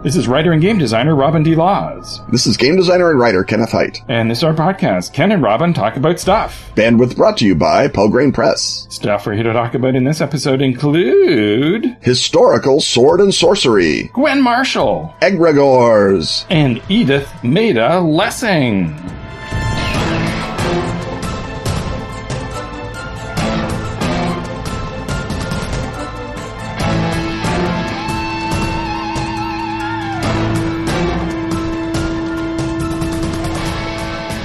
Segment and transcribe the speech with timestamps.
[0.00, 1.56] This is writer and game designer Robin D.
[1.56, 2.20] Laws.
[2.30, 3.98] This is game designer and writer Kenneth Hite.
[4.06, 6.70] And this is our podcast, Ken and Robin Talk About Stuff.
[6.76, 8.86] Bandwidth brought to you by Pelgrane Press.
[8.90, 14.40] Stuff we're here to talk about in this episode include Historical Sword and Sorcery, Gwen
[14.40, 18.94] Marshall, Egregores, and Edith Maida Lessing.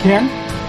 [0.03, 0.27] Ken,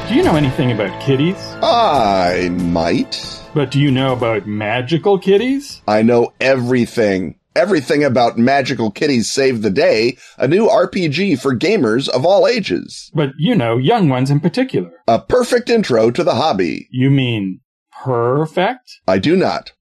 [0.09, 1.35] do you know anything about kitties?
[1.61, 3.43] I might.
[3.53, 5.83] But do you know about magical kitties?
[5.89, 7.41] I know everything.
[7.57, 13.11] Everything about Magical Kitties Save the Day, a new RPG for gamers of all ages.
[13.13, 14.93] But you know, young ones in particular.
[15.09, 16.87] A perfect intro to the hobby.
[16.93, 17.61] You mean
[18.05, 19.01] perfect?
[19.09, 19.73] I do not.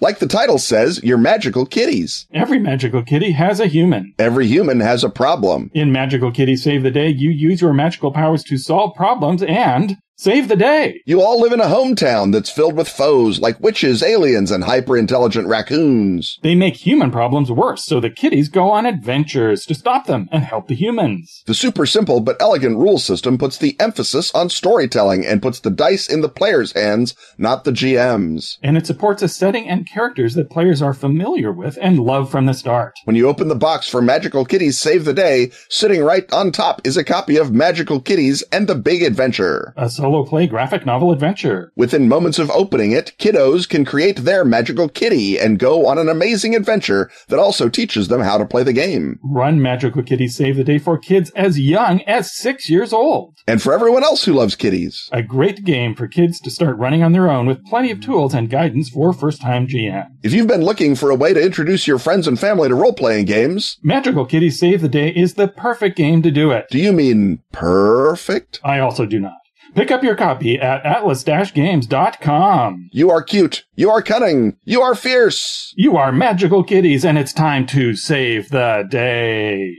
[0.00, 2.26] Like the title says, you're magical kitties.
[2.32, 4.14] Every magical kitty has a human.
[4.18, 5.70] Every human has a problem.
[5.74, 9.96] In Magical Kitty Save the Day, you use your magical powers to solve problems and
[10.18, 11.00] save the day.
[11.06, 15.46] You all live in a hometown that's filled with foes like witches, aliens, and hyper-intelligent
[15.46, 16.40] raccoons.
[16.42, 20.42] They make human problems worse, so the kitties go on adventures to stop them and
[20.42, 21.44] help the humans.
[21.46, 25.70] The super simple but elegant rule system puts the emphasis on storytelling and puts the
[25.70, 28.58] dice in the player's hands, not the GM's.
[28.60, 32.46] And it supports a setting and characters that players are familiar with and love from
[32.46, 32.94] the start.
[33.04, 36.80] When you open the box for Magical Kitties Save the Day, sitting right on top
[36.84, 39.72] is a copy of Magical Kitties and the Big Adventure.
[39.76, 41.70] A solo play graphic novel adventure.
[41.76, 46.08] Within moments of opening it, kiddos can create their magical kitty and go on an
[46.08, 49.18] amazing adventure that also teaches them how to play the game.
[49.22, 53.36] Run Magical Kitty Save the Day for kids as young as six years old.
[53.46, 55.10] And for everyone else who loves kitties.
[55.12, 58.32] A great game for kids to start running on their own with plenty of tools
[58.32, 60.06] and guidance for first time GM.
[60.22, 62.94] If you've been looking for a way to introduce your friends and family to role
[62.94, 66.64] playing games, Magical Kitty Save the Day is the perfect game to do it.
[66.70, 68.58] do you mean perfect?
[68.64, 69.34] I also do not.
[69.74, 72.88] Pick up your copy at atlas-games.com.
[72.92, 73.64] You are cute.
[73.74, 74.56] You are cunning.
[74.64, 75.72] You are fierce.
[75.76, 79.74] You are magical kitties, and it's time to save the day.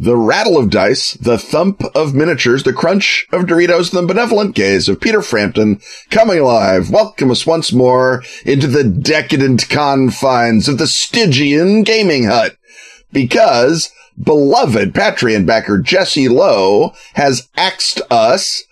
[0.00, 4.88] The rattle of dice, the thump of miniatures, the crunch of Doritos, the benevolent gaze
[4.88, 6.88] of Peter Frampton coming alive.
[6.88, 12.54] Welcome us once more into the decadent confines of the Stygian gaming hut.
[13.12, 13.90] Because
[14.22, 18.62] beloved Patreon backer Jesse Lowe has axed us,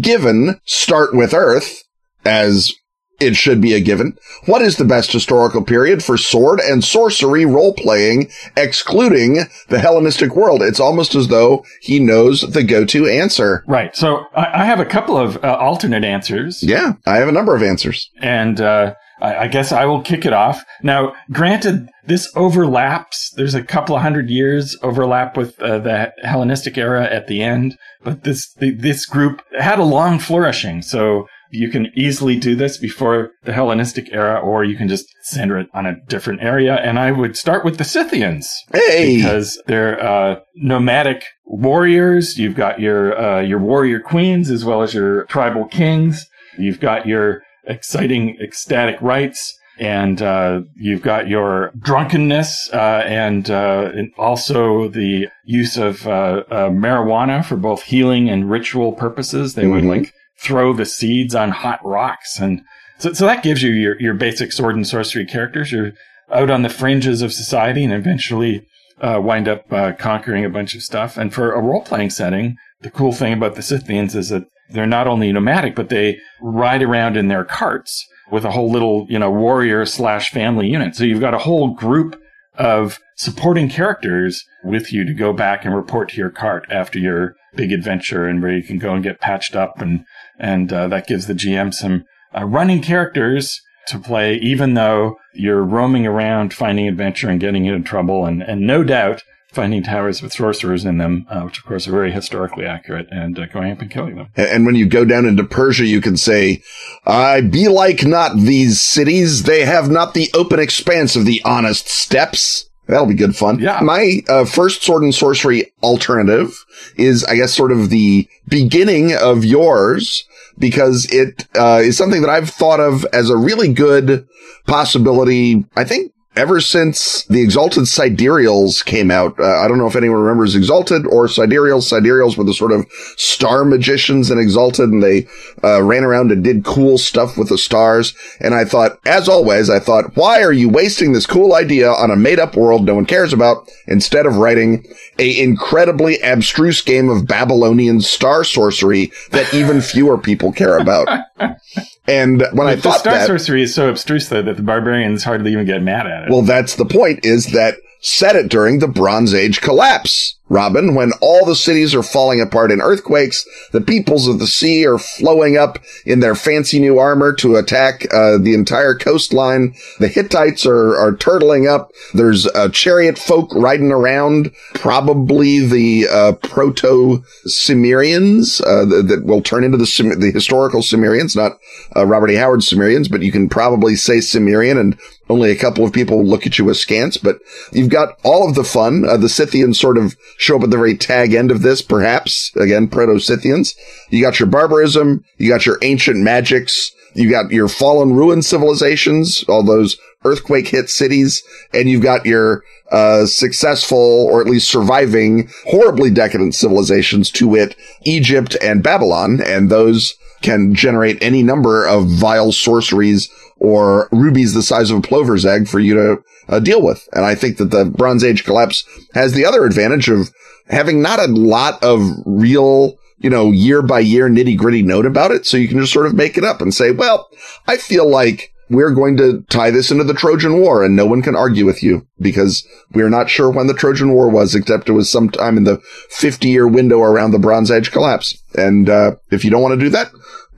[0.00, 1.82] given Start with Earth,
[2.24, 2.72] as
[3.20, 4.16] it should be a given.
[4.46, 10.34] What is the best historical period for sword and sorcery role playing, excluding the Hellenistic
[10.34, 10.62] world?
[10.62, 13.62] It's almost as though he knows the go-to answer.
[13.66, 13.94] Right.
[13.94, 16.62] So I, I have a couple of uh, alternate answers.
[16.62, 18.10] Yeah, I have a number of answers.
[18.22, 20.62] And uh, I, I guess I will kick it off.
[20.82, 23.32] Now, granted, this overlaps.
[23.36, 27.76] There's a couple of hundred years overlap with uh, the Hellenistic era at the end,
[28.02, 30.82] but this the, this group had a long flourishing.
[30.82, 35.58] So you can easily do this before the Hellenistic era, or you can just center
[35.58, 36.76] it on a different area.
[36.76, 42.38] And I would start with the Scythians Hey, because they're uh, nomadic warriors.
[42.38, 46.26] You've got your uh, your warrior queens as well as your tribal kings.
[46.58, 53.90] You've got your exciting ecstatic rites, and uh, you've got your drunkenness, uh, and, uh,
[53.94, 59.54] and also the use of uh, uh, marijuana for both healing and ritual purposes.
[59.54, 59.88] They would Mhm.
[59.88, 60.12] like
[60.42, 62.62] throw the seeds on hot rocks, and
[62.98, 65.72] so, so that gives you your your basic sword and sorcery characters.
[65.72, 65.92] You're
[66.32, 68.62] out on the fringes of society, and eventually
[69.00, 71.16] uh, wind up uh, conquering a bunch of stuff.
[71.16, 74.86] And for a role playing setting, the cool thing about the Scythians is that they're
[74.86, 79.18] not only nomadic, but they ride around in their carts with a whole little, you
[79.18, 80.94] know, warrior slash family unit.
[80.94, 82.20] So you've got a whole group
[82.54, 87.34] of supporting characters with you to go back and report to your cart after your
[87.54, 90.04] big adventure and where you can go and get patched up and,
[90.38, 92.04] and, uh, that gives the GM some
[92.36, 97.88] uh, running characters to play, even though you're roaming around finding adventure and getting into
[97.88, 101.88] trouble and, and no doubt finding towers with sorcerers in them, uh, which of course
[101.88, 104.28] are very historically accurate and uh, going up and killing them.
[104.36, 106.62] And when you go down into Persia, you can say,
[107.04, 109.44] I be like not these cities.
[109.44, 112.68] They have not the open expanse of the honest steppes.
[112.86, 113.60] That'll be good fun.
[113.60, 113.80] Yeah.
[113.82, 116.64] My uh, first sword and sorcery alternative
[116.96, 120.24] is, I guess, sort of the beginning of yours
[120.58, 124.26] because it uh, is something that I've thought of as a really good
[124.66, 125.64] possibility.
[125.76, 130.20] I think ever since the Exalted Sidereals came out, uh, I don't know if anyone
[130.20, 131.88] remembers Exalted or Sidereals.
[131.88, 132.86] Sidereals were the sort of
[133.16, 135.26] star magicians in Exalted and they
[135.64, 138.14] uh, ran around and did cool stuff with the stars.
[138.40, 142.10] And I thought, as always, I thought, why are you wasting this cool idea on
[142.10, 144.86] a made up world no one cares about instead of writing
[145.18, 151.08] a incredibly abstruse game of Babylonian star sorcery that even fewer people care about?
[152.10, 155.24] And when I the thought star that, sorcery is so abstruse though that the barbarians
[155.24, 156.30] hardly even get mad at it.
[156.30, 160.36] well, that's the point is that set it during the Bronze Age collapse.
[160.50, 164.84] Robin, when all the cities are falling apart in earthquakes, the peoples of the sea
[164.84, 169.74] are flowing up in their fancy new armor to attack uh, the entire coastline.
[170.00, 171.92] The Hittites are, are turtling up.
[172.14, 179.42] There's uh, chariot folk riding around, probably the uh, proto Sumerians uh, th- that will
[179.42, 181.58] turn into the the historical Sumerians, not
[181.94, 182.34] uh, Robert E.
[182.34, 184.98] Howard Sumerians, but you can probably say Sumerian and
[185.30, 187.38] only a couple of people look at you askance, but
[187.72, 189.04] you've got all of the fun.
[189.08, 192.50] Uh, the Scythians sort of show up at the very tag end of this, perhaps.
[192.56, 193.74] Again, proto-Scythians.
[194.08, 195.22] You got your barbarism.
[195.36, 196.92] You got your ancient magics.
[197.12, 201.42] You got your fallen ruined civilizations, all those earthquake hit cities,
[201.74, 207.76] and you've got your uh, successful or at least surviving horribly decadent civilizations to wit
[208.04, 213.28] Egypt and Babylon, and those can generate any number of vile sorceries
[213.60, 217.08] or rubies the size of a plover's egg for you to uh, deal with.
[217.12, 218.84] And I think that the Bronze Age collapse
[219.14, 220.30] has the other advantage of
[220.68, 225.30] having not a lot of real, you know, year by year nitty gritty note about
[225.30, 225.46] it.
[225.46, 227.28] So you can just sort of make it up and say, well,
[227.66, 231.22] I feel like we're going to tie this into the Trojan War and no one
[231.22, 234.92] can argue with you because we're not sure when the Trojan War was, except it
[234.92, 238.40] was sometime in the 50 year window around the Bronze Age collapse.
[238.54, 240.12] And, uh, if you don't want to do that,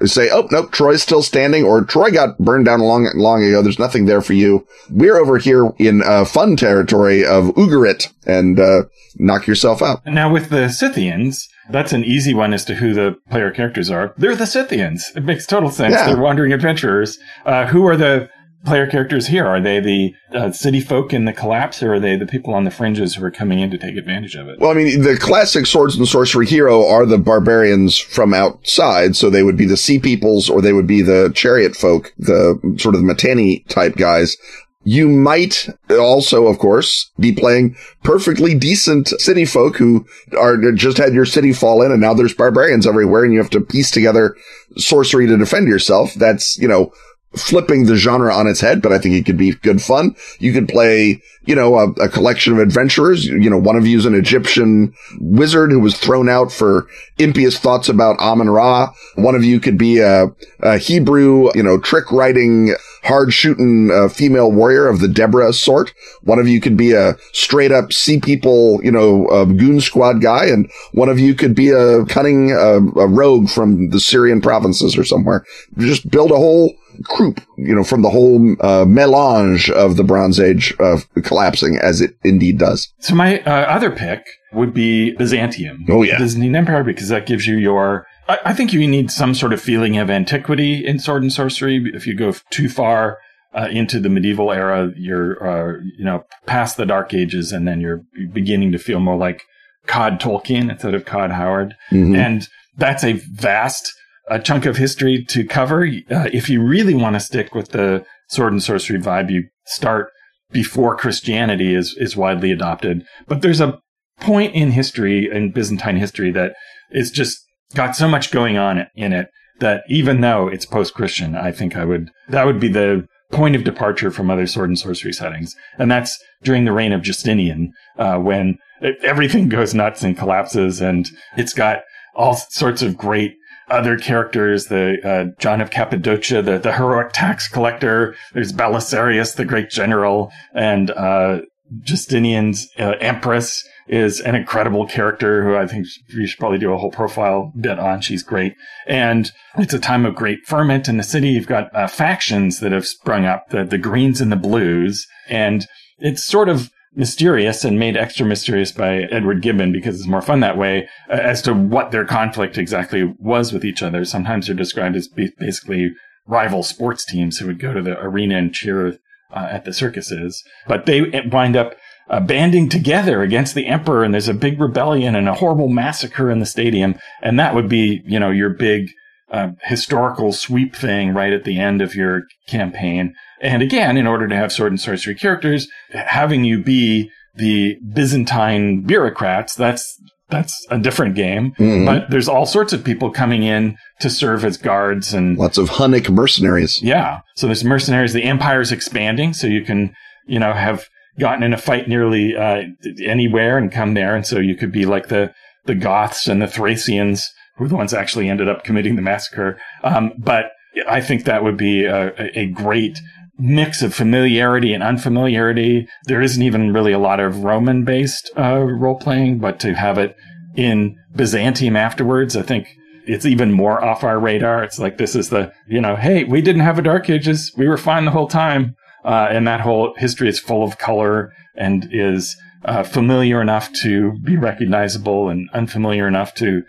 [0.06, 3.62] say, oh, nope, Troy's still standing or Troy got burned down long, long ago.
[3.62, 4.66] There's nothing there for you.
[4.90, 8.84] We're over here in, uh, fun territory of Ugarit and, uh,
[9.16, 10.04] knock yourself out.
[10.06, 14.14] Now with the Scythians, that's an easy one as to who the player characters are.
[14.16, 15.12] They're the Scythians.
[15.14, 15.94] It makes total sense.
[15.94, 16.06] Yeah.
[16.06, 17.18] They're wandering adventurers.
[17.46, 18.28] Uh, who are the
[18.64, 19.46] player characters here?
[19.46, 22.64] Are they the uh, city folk in the collapse, or are they the people on
[22.64, 24.58] the fringes who are coming in to take advantage of it?
[24.58, 29.16] Well, I mean, the classic swords and sorcery hero are the barbarians from outside.
[29.16, 32.58] So they would be the sea peoples or they would be the chariot folk, the
[32.78, 34.36] sort of Mitanni type guys.
[34.84, 40.04] You might also, of course, be playing perfectly decent city folk who
[40.36, 43.50] are just had your city fall in and now there's barbarians everywhere and you have
[43.50, 44.36] to piece together
[44.76, 46.14] sorcery to defend yourself.
[46.14, 46.92] That's, you know,
[47.36, 50.14] flipping the genre on its head, but I think it could be good fun.
[50.38, 53.24] You could play, you know, a, a collection of adventurers.
[53.24, 56.86] You know, one of you is an Egyptian wizard who was thrown out for
[57.18, 58.92] impious thoughts about Amun Ra.
[59.14, 60.26] One of you could be a,
[60.60, 62.74] a Hebrew, you know, trick writing,
[63.04, 65.92] hard shooting uh, female warrior of the Deborah sort.
[66.22, 70.46] One of you could be a straight up sea people, you know, goon squad guy.
[70.46, 74.96] And one of you could be a cunning, uh, a rogue from the Syrian provinces
[74.96, 75.44] or somewhere.
[75.78, 76.74] Just build a whole
[77.04, 82.00] croup, you know, from the whole uh, melange of the Bronze Age uh, collapsing as
[82.00, 82.92] it indeed does.
[82.98, 85.84] So my uh, other pick would be Byzantium.
[85.88, 86.18] Oh, yeah.
[86.18, 88.06] Byzantine Empire because that gives you your.
[88.28, 91.90] I, I think you need some sort of feeling of antiquity in sword and sorcery.
[91.94, 93.18] If you go too far
[93.54, 97.80] uh, into the medieval era, you're uh, you know past the Dark Ages, and then
[97.80, 98.02] you're
[98.32, 99.42] beginning to feel more like
[99.86, 102.16] Cod Tolkien instead of Cod Howard, Mhm.
[102.16, 103.92] and that's a vast
[104.32, 105.84] a chunk of history to cover.
[105.84, 110.10] Uh, if you really want to stick with the sword and sorcery vibe, you start
[110.50, 113.04] before Christianity is is widely adopted.
[113.28, 113.78] But there's a
[114.20, 116.54] point in history in Byzantine history that
[116.90, 117.38] is just
[117.74, 119.28] got so much going on in it
[119.60, 123.64] that even though it's post-Christian, I think I would that would be the point of
[123.64, 128.16] departure from other sword and sorcery settings, and that's during the reign of Justinian, uh,
[128.16, 128.58] when
[129.02, 131.82] everything goes nuts and collapses, and it's got
[132.14, 133.34] all sorts of great
[133.72, 138.14] other characters, the uh, John of Cappadocia, the, the heroic tax collector.
[138.32, 141.40] There's Belisarius, the great general, and uh,
[141.80, 146.78] Justinian's uh, empress is an incredible character who I think we should probably do a
[146.78, 148.00] whole profile bit on.
[148.00, 148.54] She's great,
[148.86, 151.30] and it's a time of great ferment in the city.
[151.30, 155.66] You've got uh, factions that have sprung up, the the Greens and the Blues, and
[155.98, 160.40] it's sort of mysterious and made extra mysterious by Edward Gibbon because it's more fun
[160.40, 164.04] that way uh, as to what their conflict exactly was with each other.
[164.04, 165.92] Sometimes they're described as basically
[166.26, 168.98] rival sports teams who would go to the arena and cheer
[169.32, 171.74] uh, at the circuses, but they wind up
[172.10, 176.30] uh, banding together against the emperor, and there's a big rebellion and a horrible massacre
[176.30, 178.90] in the stadium, and that would be, you know, your big
[179.32, 183.14] uh, historical sweep thing right at the end of your campaign.
[183.40, 188.82] And again, in order to have sword and sorcery characters, having you be the Byzantine
[188.82, 189.98] bureaucrats, that's
[190.28, 191.52] that's a different game.
[191.58, 191.84] Mhm.
[191.84, 195.68] But there's all sorts of people coming in to serve as guards and Lots of
[195.70, 196.82] Hunnic mercenaries.
[196.82, 197.20] yeah.
[197.36, 198.12] So there's mercenaries.
[198.14, 199.94] The empire's expanding, so you can,
[200.26, 200.84] you know, have
[201.20, 202.62] gotten in a fight nearly uh,
[203.04, 205.32] anywhere and come there, and so you could be like the
[205.66, 207.30] the Goths and the Thracians,
[207.62, 209.58] who are the ones that actually ended up committing the massacre.
[209.84, 210.52] Um, but
[210.88, 212.98] I think that would be a, a great
[213.38, 215.88] mix of familiarity and unfamiliarity.
[216.04, 219.98] There isn't even really a lot of Roman based uh, role playing, but to have
[219.98, 220.16] it
[220.56, 222.68] in Byzantium afterwards, I think
[223.06, 224.62] it's even more off our radar.
[224.62, 227.52] It's like this is the, you know, hey, we didn't have a Dark Ages.
[227.56, 228.76] We were fine the whole time.
[229.04, 234.12] Uh, and that whole history is full of color and is uh, familiar enough to
[234.22, 236.62] be recognizable and unfamiliar enough to,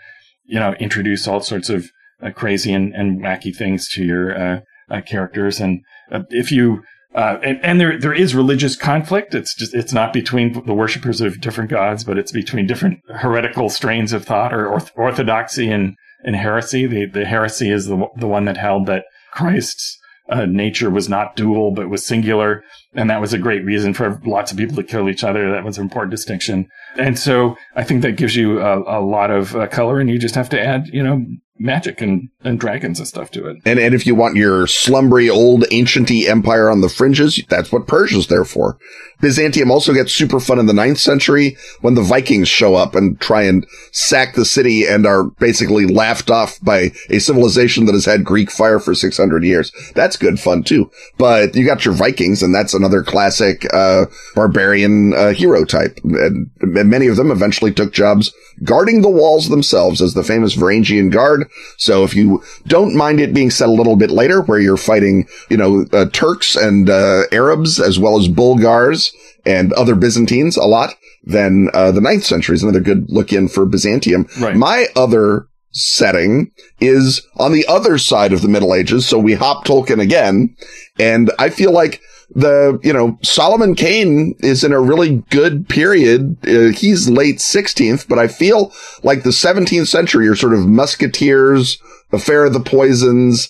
[0.54, 1.90] you know, introduce all sorts of
[2.22, 4.60] uh, crazy and, and wacky things to your uh,
[4.92, 5.60] uh, characters.
[5.60, 5.82] And
[6.12, 6.84] uh, if you
[7.16, 9.34] and, and there there is religious conflict.
[9.34, 13.70] It's just it's not between the worshippers of different gods, but it's between different heretical
[13.70, 16.86] strains of thought or orth- orthodoxy and, and heresy.
[16.86, 19.98] The the heresy is the the one that held that Christ's
[20.30, 22.64] uh, nature was not dual but was singular,
[22.94, 25.52] and that was a great reason for lots of people to kill each other.
[25.52, 29.32] That was an important distinction, and so I think that gives you a, a lot
[29.32, 31.26] of uh, color, and you just have to add you know
[31.64, 33.58] magic and, and dragons and stuff to it.
[33.66, 37.88] And, and if you want your slumbery old ancienty empire on the fringes, that's what
[37.88, 38.78] Persia's there for.
[39.22, 43.20] Byzantium also gets super fun in the ninth century when the Vikings show up and
[43.22, 48.06] try and sack the city and are basically laughed off by a civilization that has
[48.06, 49.72] had Greek fire for 600 years.
[49.96, 50.92] That's good fun too.
[51.18, 55.98] But you got your Vikings and that's another classic, uh, barbarian, uh, hero type.
[56.04, 60.56] And, and many of them eventually took jobs guarding the walls themselves as the famous
[60.56, 61.50] Varangian Guard.
[61.78, 65.28] So if you don't mind it being set a little bit later where you're fighting,
[65.50, 69.12] you know, uh, Turks and, uh, Arabs as well as Bulgars
[69.46, 73.48] and other Byzantines a lot, then, uh, the ninth century is another good look in
[73.48, 74.28] for Byzantium.
[74.40, 74.56] Right.
[74.56, 79.08] My other setting is on the other side of the Middle Ages.
[79.08, 80.56] So we hop Tolkien again.
[81.00, 82.00] And I feel like
[82.36, 86.38] the, you know, Solomon Kane is in a really good period.
[86.48, 88.72] Uh, he's late 16th, but I feel
[89.04, 91.78] like the 17th century are sort of musketeers,
[92.12, 93.50] affair of the poisons,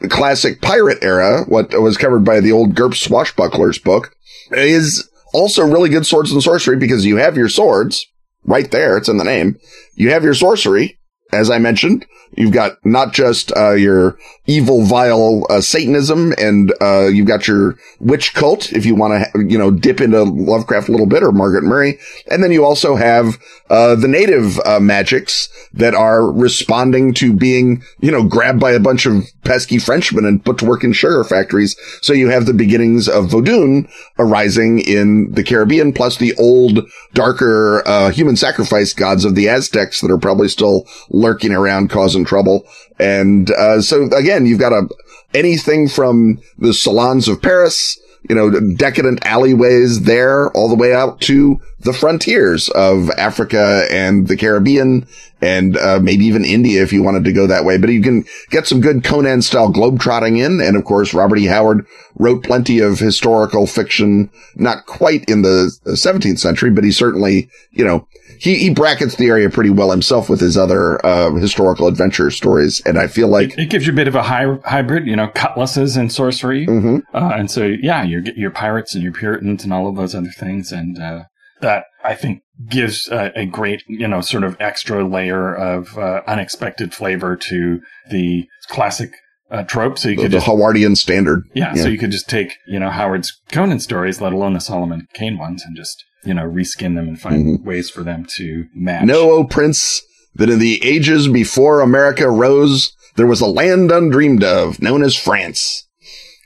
[0.00, 4.14] the classic pirate era, what was covered by the old GURPS swashbucklers book
[4.50, 8.06] is also really good swords and sorcery because you have your swords
[8.44, 8.96] right there.
[8.96, 9.58] It's in the name.
[9.94, 10.98] You have your sorcery.
[11.34, 17.06] As I mentioned, you've got not just uh, your evil, vile uh, Satanism, and uh,
[17.06, 18.72] you've got your witch cult.
[18.72, 21.98] If you want to, you know, dip into Lovecraft a little bit or Margaret Murray,
[22.30, 23.38] and then you also have
[23.70, 28.80] uh, the native uh, magics that are responding to being, you know, grabbed by a
[28.80, 31.76] bunch of pesky Frenchmen and put to work in sugar factories.
[32.00, 37.82] So you have the beginnings of Vodun arising in the Caribbean, plus the old, darker
[37.86, 40.86] uh, human sacrifice gods of the Aztecs that are probably still
[41.24, 42.64] lurking around causing trouble.
[42.98, 44.88] And uh, so again, you've got a
[45.34, 51.20] anything from the salons of Paris, you know, decadent alleyways there all the way out
[51.22, 55.06] to the frontiers of Africa and the Caribbean
[55.42, 57.76] and uh, maybe even India if you wanted to go that way.
[57.76, 60.60] But you can get some good Conan style globetrotting in.
[60.60, 61.46] And of course, Robert E.
[61.46, 67.50] Howard wrote plenty of historical fiction, not quite in the 17th century, but he certainly,
[67.72, 71.86] you know, he, he brackets the area pretty well himself with his other uh, historical
[71.86, 72.82] adventure stories.
[72.84, 75.16] And I feel like It, it gives you a bit of a hy- hybrid, you
[75.16, 76.66] know, cutlasses and sorcery.
[76.66, 77.02] Mhm.
[77.12, 80.32] Uh, and so, yeah, your, your pirates and your Puritans and all of those other
[80.36, 80.72] things.
[80.72, 81.24] And uh,
[81.60, 86.20] that, I think, gives uh, a great, you know, sort of extra layer of uh,
[86.26, 89.10] unexpected flavor to the classic
[89.50, 89.98] uh, trope.
[89.98, 91.44] So you the, could the just, Howardian standard.
[91.54, 95.06] yeah, so you could just take, you know, Howard's Conan stories, let alone the Solomon
[95.14, 99.04] Kane ones, and just, you know, reskin them and find ways for them to match.
[99.04, 100.02] Know, O prince,
[100.34, 105.16] that in the ages before America rose, there was a land undreamed of known as
[105.16, 105.86] France.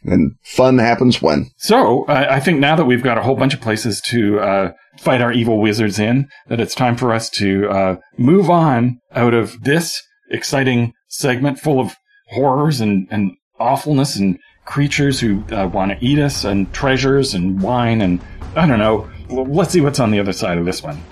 [0.04, 1.50] And fun happens when.
[1.56, 4.72] So uh, I think now that we've got a whole bunch of places to uh,
[4.98, 9.34] fight our evil wizards in, that it's time for us to uh, move on out
[9.34, 11.96] of this exciting segment full of
[12.28, 17.60] horrors and, and awfulness and creatures who uh, want to eat us and treasures and
[17.62, 18.20] wine and
[18.54, 19.08] I don't know.
[19.30, 21.02] Let's see what's on the other side of this one.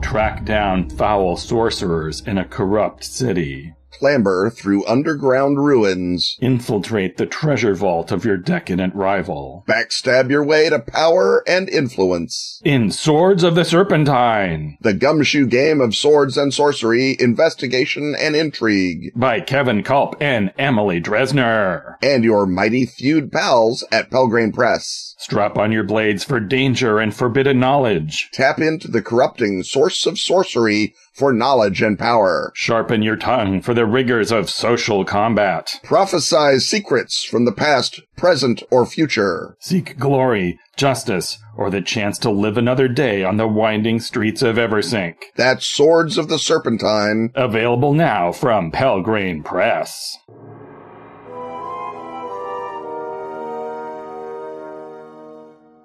[0.00, 3.74] Track down foul sorcerers in a corrupt city.
[4.04, 9.62] Clamber through underground ruins, Infiltrate the treasure vault of your decadent rival.
[9.68, 12.62] backstab your way to power and influence.
[12.64, 19.12] In Swords of the Serpentine The gumshoe game of swords and sorcery, investigation and intrigue.
[19.14, 21.96] by Kevin Kulp and Emily Dresner.
[22.02, 25.14] And your mighty feud pals at Pelgrane Press.
[25.18, 28.30] Strap on your blades for danger and forbidden knowledge.
[28.32, 32.50] Tap into the corrupting source of sorcery for knowledge and power.
[32.54, 35.80] Sharpen your tongue for the rigors of social combat.
[35.84, 39.56] Prophesize secrets from the past, present, or future.
[39.60, 44.56] Seek glory, justice, or the chance to live another day on the winding streets of
[44.56, 45.16] Eversink.
[45.36, 47.30] That's Swords of the Serpentine.
[47.34, 50.16] Available now from Pelgrane Press.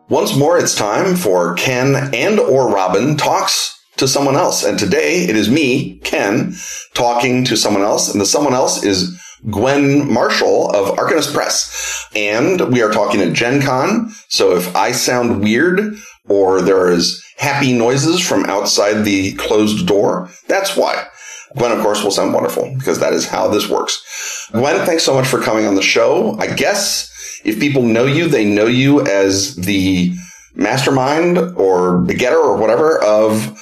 [0.07, 4.63] Once more, it's time for Ken and or Robin talks to someone else.
[4.63, 6.55] And today it is me, Ken,
[6.93, 8.11] talking to someone else.
[8.11, 12.07] And the someone else is Gwen Marshall of Arcanist Press.
[12.15, 14.11] And we are talking at Gen Con.
[14.27, 15.95] So if I sound weird
[16.27, 21.07] or there is happy noises from outside the closed door, that's why.
[21.57, 24.49] Gwen, of course, will sound wonderful because that is how this works.
[24.51, 26.37] Gwen, thanks so much for coming on the show.
[26.37, 27.11] I guess
[27.45, 30.13] if people know you, they know you as the
[30.55, 33.61] mastermind or begetter or whatever of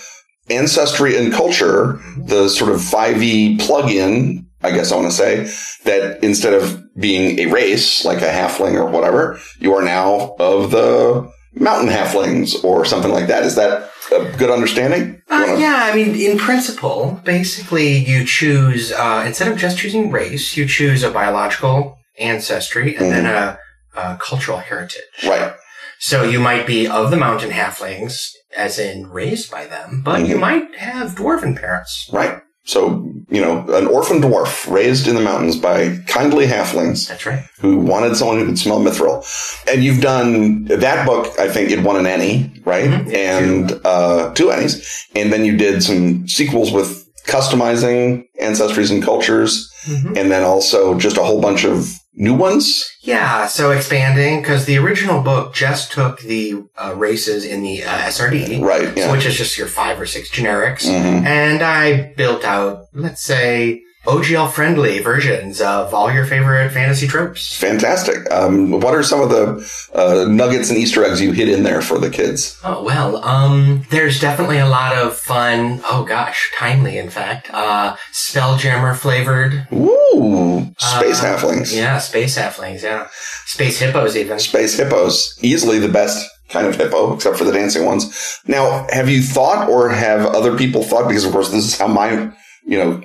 [0.55, 5.51] ancestry and culture, the sort of 5e plug-in, I guess I want to say,
[5.85, 10.71] that instead of being a race like a halfling or whatever, you are now of
[10.71, 13.43] the mountain halflings or something like that.
[13.43, 15.21] Is that a good understanding?
[15.29, 20.55] Uh, yeah, I mean, in principle, basically, you choose uh, instead of just choosing race,
[20.57, 23.57] you choose a biological ancestry and then a,
[23.95, 25.01] a cultural heritage.
[25.25, 25.53] Right.
[25.99, 30.35] So you might be of the mountain halflings, as in raised by them, but you
[30.35, 30.39] Mhm.
[30.39, 32.09] might have dwarven parents.
[32.11, 32.39] Right.
[32.65, 37.43] So, you know, an orphan dwarf raised in the mountains by kindly halflings That's right.
[37.59, 39.25] who wanted someone who could smell mithril.
[39.69, 42.89] And you've done that book, I think it won an ENnie, right?
[42.89, 43.11] Mhm.
[43.11, 44.81] Yeah, and uh, two ENnies.
[45.13, 50.17] And then you did some sequels with customizing ancestries and cultures, Mhm.
[50.17, 52.85] and then also just a whole bunch of new ones.
[53.01, 57.89] Yeah, so expanding because the original book just took the uh, races in the uh,
[58.07, 58.95] SRD, Right.
[58.95, 59.11] Yeah.
[59.11, 60.85] which is just your five or six generics.
[60.85, 61.25] Mhm.
[61.25, 67.57] And I built out, let's say, OGL friendly versions of all your favorite fantasy tropes.
[67.57, 68.29] Fantastic.
[68.31, 71.81] Um, what are some of the uh, nuggets and Easter eggs you hid in there
[71.81, 72.59] for the kids?
[72.65, 77.95] Oh, well, um, there's definitely a lot of fun, oh gosh, timely, in fact, uh,
[78.11, 79.67] Spelljammer flavored.
[79.71, 81.73] Ooh, space Uh, halflings.
[81.75, 83.07] Yeah, space halflings, yeah.
[83.45, 84.39] Space hippos, even.
[84.39, 85.37] space hippos.
[85.41, 88.39] Easily the best kind of hippo, except for the dancing ones.
[88.47, 91.87] Now, have you thought or have other people thought, because of course this is how
[91.87, 92.31] my,
[92.65, 93.01] you know,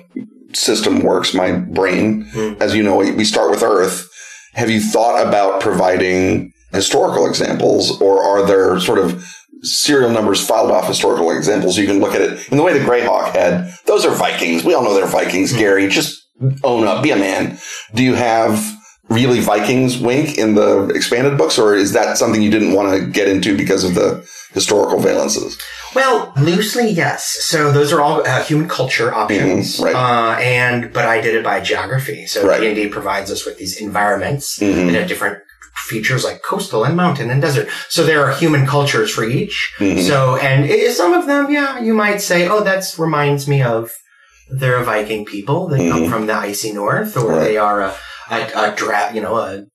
[0.53, 2.53] system works, my brain, Hmm.
[2.59, 4.07] as you know, we start with Earth.
[4.55, 9.23] Have you thought about providing historical examples or are there sort of
[9.61, 12.73] serial numbers filed off historical examples so you can look at it in the way
[12.77, 13.71] the Greyhawk had?
[13.85, 14.63] Those are Vikings.
[14.63, 15.87] We all know they're Vikings, Gary.
[15.87, 16.15] Just
[16.63, 17.57] own up, be a man.
[17.93, 18.63] Do you have
[19.09, 23.05] really Vikings wink in the expanded books, or is that something you didn't want to
[23.07, 25.59] get into because of the historical valences?
[25.95, 27.25] Well, loosely, yes.
[27.41, 29.95] So those are all uh, human culture options, Mhm, right.
[29.95, 32.27] Uh, and but I did it by geography.
[32.27, 32.41] So.
[32.59, 34.91] D and D provides us with these environments Mhm.
[34.91, 35.39] that have different
[35.87, 37.67] features like coastal and mountain and desert.
[37.89, 39.73] So there are human cultures for each.
[39.79, 40.05] Mhm.
[40.07, 43.91] So and i some of them, yeah, you might say, oh, that reminds me of
[44.51, 45.67] they're a Viking people.
[45.67, 46.09] They come Mhm.
[46.11, 47.43] from the icy north, or Right.
[47.45, 47.93] they are a
[48.29, 49.65] a, a dra- you know, a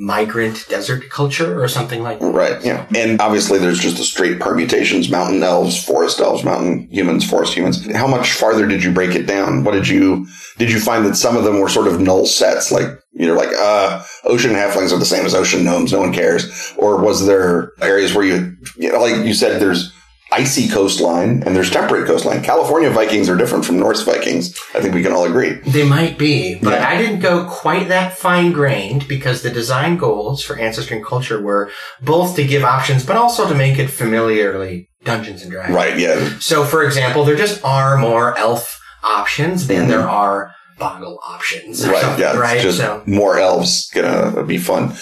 [0.00, 2.30] migrant desert culture or something like that.
[2.30, 2.86] Right, yeah.
[2.94, 7.84] And obviously there's just the straight permutations, mountain elves, forest elves, mountain humans, forest humans.
[7.92, 9.64] How much farther did you break it down?
[9.64, 12.70] What did you, did you find that some of them were sort of null sets?
[12.70, 15.90] Like, you know, like, uh, ocean halflings are the same as ocean gnomes.
[15.90, 16.72] No one cares.
[16.76, 19.92] Or was there areas where you, you know, like you said, there's
[20.30, 22.42] icy coastline and there's temperate coastline.
[22.42, 24.54] California Vikings are different from Norse Vikings.
[24.74, 25.52] I think we can all agree.
[25.66, 26.88] They might be, but Yeah.
[26.88, 31.40] I didn't go quite that fine grained because the design goals for Ancestry and Culture
[31.40, 31.70] were
[32.02, 35.74] both to give options, but also to make it familiarly Dungeons and Dragons.
[35.74, 36.28] Right, yeah.
[36.40, 39.88] So, for example, there just are more elf options than Mhm.
[39.88, 41.86] there are boggle options.
[41.88, 42.18] Right.
[42.18, 42.36] Yeah.
[42.36, 42.60] Right.
[42.60, 44.92] Just so, more elves gonna be fun.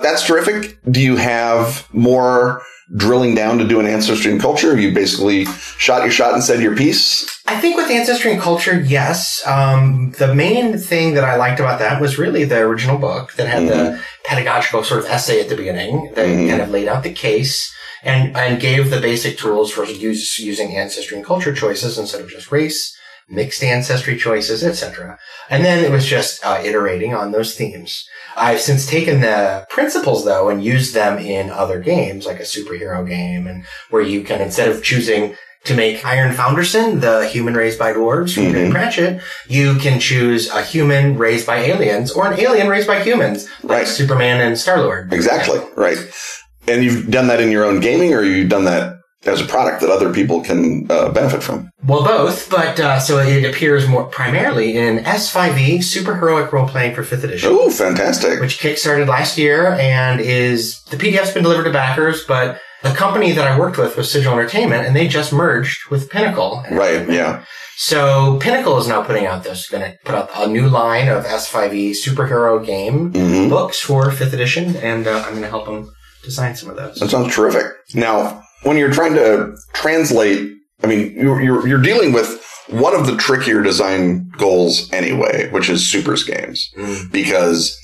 [0.00, 0.76] That's terrific.
[0.90, 2.62] Do you have more
[2.96, 4.70] drilling down to do an ancestry and culture?
[4.70, 5.46] Have you basically
[5.78, 7.24] shot your shot and said your piece?
[7.46, 9.46] I think with Ancestry and Culture, yes.
[9.46, 13.48] Um, the main thing that I liked about that was really the original book that
[13.48, 16.48] had the pedagogical sort of essay at the beginning that Mhm.
[16.48, 17.70] kind of laid out the case
[18.02, 22.30] and, and gave the basic tools for use, using ancestry and culture choices instead of
[22.30, 22.96] just race
[23.28, 25.18] mixed ancestry choices, etc.
[25.48, 28.06] And then it was just uh, iterating on those themes.
[28.36, 33.06] I've since taken the principles though and used them in other games, like a superhero
[33.06, 37.92] game, and where you can instead of choosing to make Ironfoundersson, the human raised by
[37.94, 38.70] dwarves from Mhm.
[38.70, 43.46] Pratchett, you can choose a human raised by aliens or an alien raised by humans,
[43.62, 43.88] like Right.
[43.88, 45.10] Superman and Star Lord.
[45.12, 45.60] Exactly.
[45.74, 45.96] Right.
[46.68, 48.93] And you've done that in your own gaming or you've done that
[49.26, 51.70] as a product that other people can uh, benefit from?
[51.86, 57.02] Well, both, but uh, so it appears more primarily in S5e superheroic Role Playing for
[57.02, 57.50] Fifth Edition.
[57.52, 58.40] Oh, fantastic.
[58.40, 63.32] which kickstarted last year and is the PDF's been delivered to backers, but the company
[63.32, 66.64] that I worked with was Sigil Entertainment, and they just merged with Pinnacle.
[66.70, 67.08] Right.
[67.08, 67.44] Yeah.
[67.76, 71.24] So Pinnacle is now putting out this, going to put out a new line of
[71.24, 75.90] S5e superhero game hmm books for fifth edition, and uh, I'm going to help them
[76.22, 76.96] design some of those.
[77.00, 77.66] That sounds terrific.
[77.94, 83.06] Now, when you're trying to translate, I mean, you're, you're, you're dealing with one of
[83.06, 86.70] the trickier design goals anyway, which is supers games.
[86.76, 87.12] Mm.
[87.12, 87.78] Because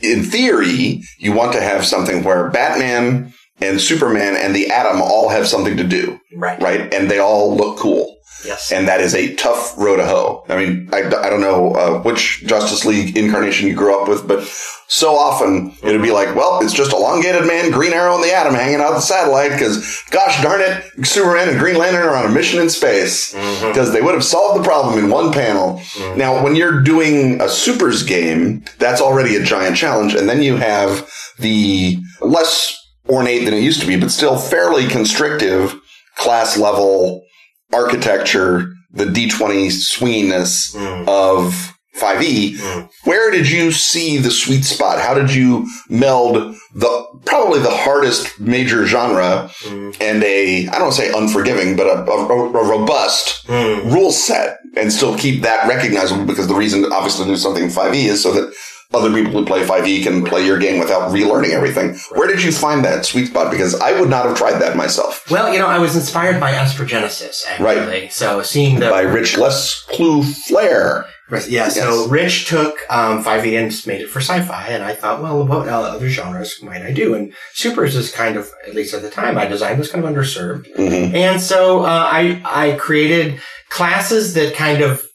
[0.00, 5.28] in theory, you want to have something where Batman and Superman and the Atom all
[5.30, 6.60] have something to do, Right.
[6.62, 6.92] right?
[6.94, 8.17] And they all look cool.
[8.44, 8.70] Yes.
[8.72, 10.44] And that is a tough road to hoe.
[10.48, 14.28] I mean, I, I don't know uh, which Justice League incarnation you grew up with,
[14.28, 14.44] but
[14.90, 18.54] so often it'd be like, well, it's just elongated man, Green Arrow, and the Atom
[18.54, 22.30] hanging out the satellite because, gosh darn it, Superman and Green Lantern are on a
[22.34, 25.78] mission in space because they would have solved the problem in one panel.
[25.96, 26.16] Mhm.
[26.16, 30.14] Now, when you're doing a supers game, that's already a giant challenge.
[30.14, 32.76] And then you have the less
[33.08, 35.74] ornate than it used to be, but still fairly constrictive
[36.16, 37.24] class level
[37.72, 41.06] architecture, the D20 swinginess Mm.
[41.08, 42.56] of 5e.
[42.56, 42.88] Mm.
[43.04, 45.00] Where did you see the sweet spot?
[45.00, 49.96] How did you meld the probably the hardest major genre Mm.
[50.00, 53.92] and a I don't say unforgiving, but a, a, a robust Mm.
[53.92, 57.70] rule set and still keep that recognizable because the reason obviously to do something in
[57.70, 58.52] 5e is so that
[58.94, 61.94] other people who play 5e can play your game without relearning everything.
[62.12, 63.50] Where did you find that sweet spot?
[63.50, 65.30] Because I would not have tried that myself.
[65.30, 68.08] Well, you know, I was inspired by Esper Genesis, actually.
[68.08, 71.06] So seeing the By Rich Lescouflair.
[71.46, 72.08] Yeah, so Yes.
[72.08, 76.08] Rich took um, 5e and made it for sci-fi, and I thought, well, what other
[76.08, 77.12] genres might I do?
[77.14, 80.10] And Supers is kind of, at least at the time I designed, was kind of
[80.10, 80.66] underserved.
[80.74, 85.07] hmm And so uh, I I created classes that kind of uh,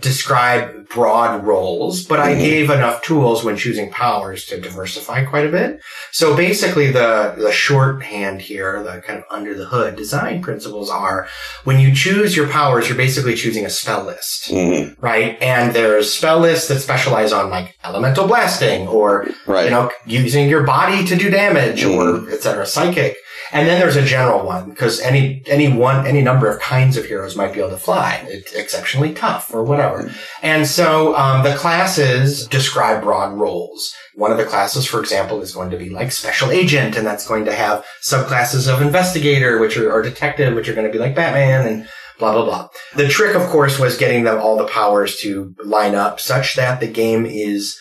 [0.00, 2.40] describe broad roles, but I Mhm.
[2.40, 5.80] gave enough tools when choosing powers to diversify quite a bit.
[6.12, 11.26] So basically, the the shorthand here, the kind of under the hood design principles are:
[11.64, 15.36] when you choose your powers, you're basically choosing a spell list hmm right?
[15.42, 19.64] And there's spell lists that specialize on like elemental blasting or, Right.
[19.66, 23.16] you know, using your body to do damage or et cetera, psychic.
[23.52, 27.06] And then there's a general one because any, any one, any number of kinds of
[27.06, 28.24] heroes might be able to fly.
[28.28, 30.12] It's exceptionally tough or whatever.
[30.42, 33.94] And so, um, the classes describe broad roles.
[34.14, 37.26] One of the classes, for example, is going to be like special agent and that's
[37.26, 40.98] going to have subclasses of investigator, which are, or detective, which are going to be
[40.98, 42.68] like Batman and blah, blah, blah.
[42.96, 46.80] The trick, of course, was getting them all the powers to line up such that
[46.80, 47.78] the game is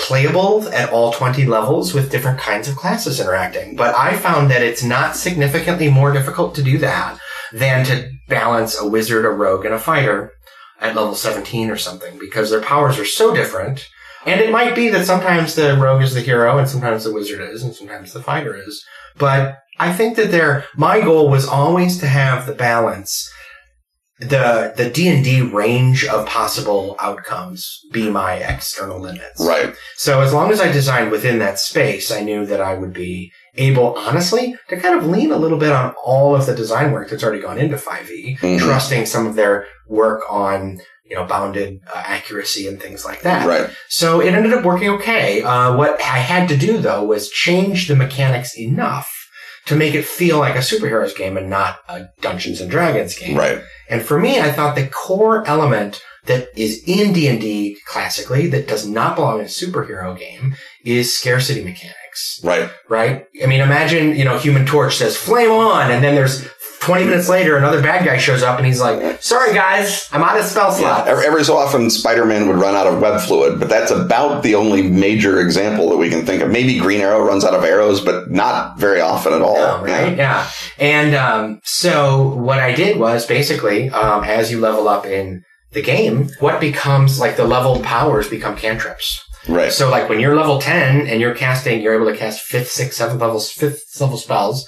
[0.00, 3.76] playable at all 20 levels with different kinds of classes interacting.
[3.76, 7.18] But I found that it's not significantly more difficult to do that
[7.52, 10.32] than to balance a wizard, a rogue, and a fighter
[10.80, 13.88] at level 17 or something because their powers are so different.
[14.26, 17.40] And it might be that sometimes the rogue is the hero and sometimes the wizard
[17.40, 18.84] is and sometimes the fighter is.
[19.18, 23.30] But I think that there, my goal was always to have the balance
[24.20, 29.40] the the D and D range of possible outcomes be my external limits.
[29.44, 29.74] Right.
[29.96, 33.32] So as long as I designed within that space, I knew that I would be
[33.56, 37.08] able, honestly, to kind of lean a little bit on all of the design work
[37.10, 38.58] that's already gone into 5e, Mhm.
[38.60, 43.46] trusting some of their work on you know bounded uh, accuracy and things like that.
[43.46, 43.68] Right.
[43.88, 45.42] So it ended up working okay.
[45.42, 49.19] Uh, what I had to do though was change the mechanics enough
[49.66, 53.36] to make it feel like a superheroes game and not a Dungeons and Dragons game.
[53.36, 53.62] Right.
[53.88, 58.86] And for me, I thought the core element that is in D&D classically that does
[58.86, 62.70] not belong in a superhero game is scarcity mechanics, Right.
[62.88, 63.24] right?
[63.42, 66.46] I mean, imagine, you know, Human Torch says flame on and then there's
[66.80, 70.38] 20 minutes later another bad guy shows up and he's like, "Sorry guys, I'm out
[70.38, 70.78] of spell Yeah.
[70.78, 74.42] slots." Every, every so often, Spider-Man would run out of web fluid, but that's about
[74.42, 76.50] the only major example that we can think of.
[76.50, 79.56] Maybe Green Arrow runs out of arrows, but not very often at all.
[79.58, 80.16] Oh, right?
[80.16, 80.48] Yeah.
[80.78, 85.82] And um, so what I did was basically, um, as you level up in the
[85.82, 89.22] game, what becomes like the level powers become cantrips.
[89.48, 89.72] Right.
[89.72, 92.96] So like when you're level 10 and you're casting, you're able to cast fifth, sixth,
[92.98, 94.66] seventh levels, fifth level spells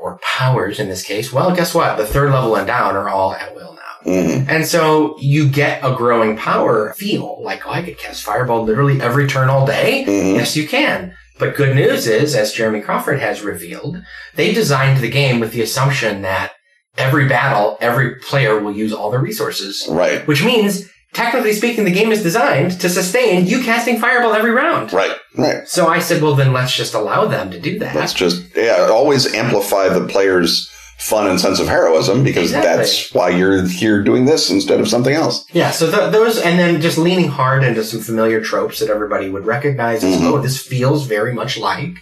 [0.00, 1.32] or powers in this case.
[1.32, 1.96] Well, guess what?
[1.96, 4.10] The third level and down are all at will now.
[4.12, 4.46] Mhm.
[4.48, 9.00] And so you get a growing power feel like, oh, I could cast Fireball literally
[9.00, 10.04] every turn all day.
[10.06, 10.34] Mhm.
[10.36, 11.14] Yes, you can.
[11.38, 13.96] But good news is, as Jeremy Crawford has revealed,
[14.36, 16.52] they designed the game with the assumption that
[16.96, 20.24] every battle, every player will use all their resources, Right.
[20.28, 24.92] which means, technically speaking, the game is designed to sustain you casting Fireball every round.
[24.92, 25.16] Right.
[25.36, 25.66] Right.
[25.66, 27.94] So I said, well, then let's just allow them to do that.
[27.94, 32.76] Let's just yeah, always amplify the player's fun and sense of heroism because Exactly.
[32.76, 35.44] that's why you're here doing this instead of something else.
[35.52, 39.28] Yeah, so th- those, and then just leaning hard into some familiar tropes that everybody
[39.28, 40.24] would recognize as, Mhm.
[40.32, 41.94] oh, this feels very much like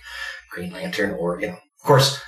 [0.51, 2.20] Green Lantern, or, you know, of course,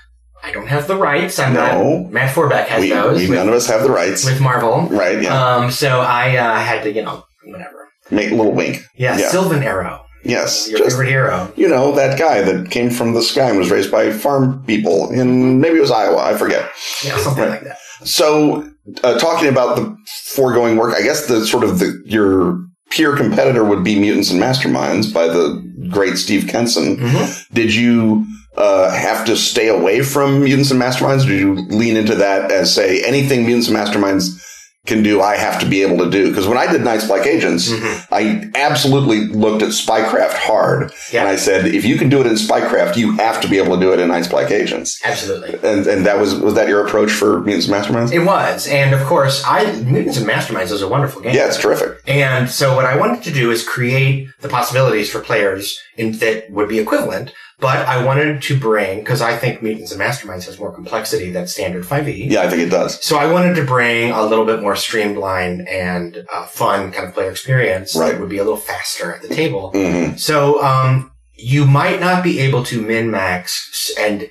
[0.45, 1.39] I don't have the rights.
[1.39, 2.01] I'm No.
[2.03, 4.25] not, Matt Forbeck has We, those we with, none of us have the rights.
[4.25, 4.89] with Marvel.
[4.91, 5.23] right.
[5.23, 5.35] Yeah.
[5.57, 7.89] Um, so I, uh, had to, you know, whatever.
[8.11, 8.83] Make a little wink.
[8.97, 9.29] Yeah, Yeah.
[9.31, 10.03] Sylvan Arrow.
[10.23, 10.69] Yes.
[10.71, 11.53] Your Just favorite hero.
[11.57, 15.11] you know that guy that came from the sky and was raised by farm people
[15.11, 16.19] in maybe it was Iowa.
[16.23, 16.71] I forget.
[17.05, 17.51] Yeah, something Right.
[17.51, 17.77] like that.
[18.05, 18.67] So,
[19.03, 19.95] uh, talking about the
[20.35, 22.59] foregoing work, I guess the sort of the your
[22.91, 26.97] peer competitor would be Mutants and Masterminds by the great Steve Kenson.
[26.97, 27.47] Mhm.
[27.53, 28.25] Did you
[28.57, 31.27] uh, have to stay away from Mutants and Masterminds?
[31.27, 34.41] Do you lean into that as say anything Mutants and Masterminds
[34.87, 36.29] can do, I have to be able to do?
[36.29, 38.07] Because when I did Night's Black Agents, Mhm.
[38.13, 41.21] I absolutely looked at Spycraft hard, Yeah.
[41.21, 43.77] and I said, if you can do it in Spycraft, you have to be able
[43.77, 45.01] to do it in Night's Black Agents.
[45.03, 45.55] Absolutely.
[45.67, 48.13] And and that was was that your approach for Mutants and Masterminds?
[48.13, 48.67] It was.
[48.67, 51.35] And of course, I, Mutants and Masterminds is a wonderful game.
[51.35, 51.93] Yeah, it's terrific.
[52.07, 56.51] And so what I wanted to do is create the possibilities for players in, that
[56.51, 60.59] would be equivalent, but I wanted to bring, because I think Mutants and Masterminds has
[60.59, 62.31] more complexity than standard 5e.
[62.31, 63.03] Yeah, I think it does.
[63.05, 67.15] So I wanted to bring a little bit more streamlined and uh, fun kind of
[67.15, 68.13] player experience Right.
[68.13, 69.71] that would be a little faster at the table.
[69.73, 74.29] hmm So um, you might not be able to min max and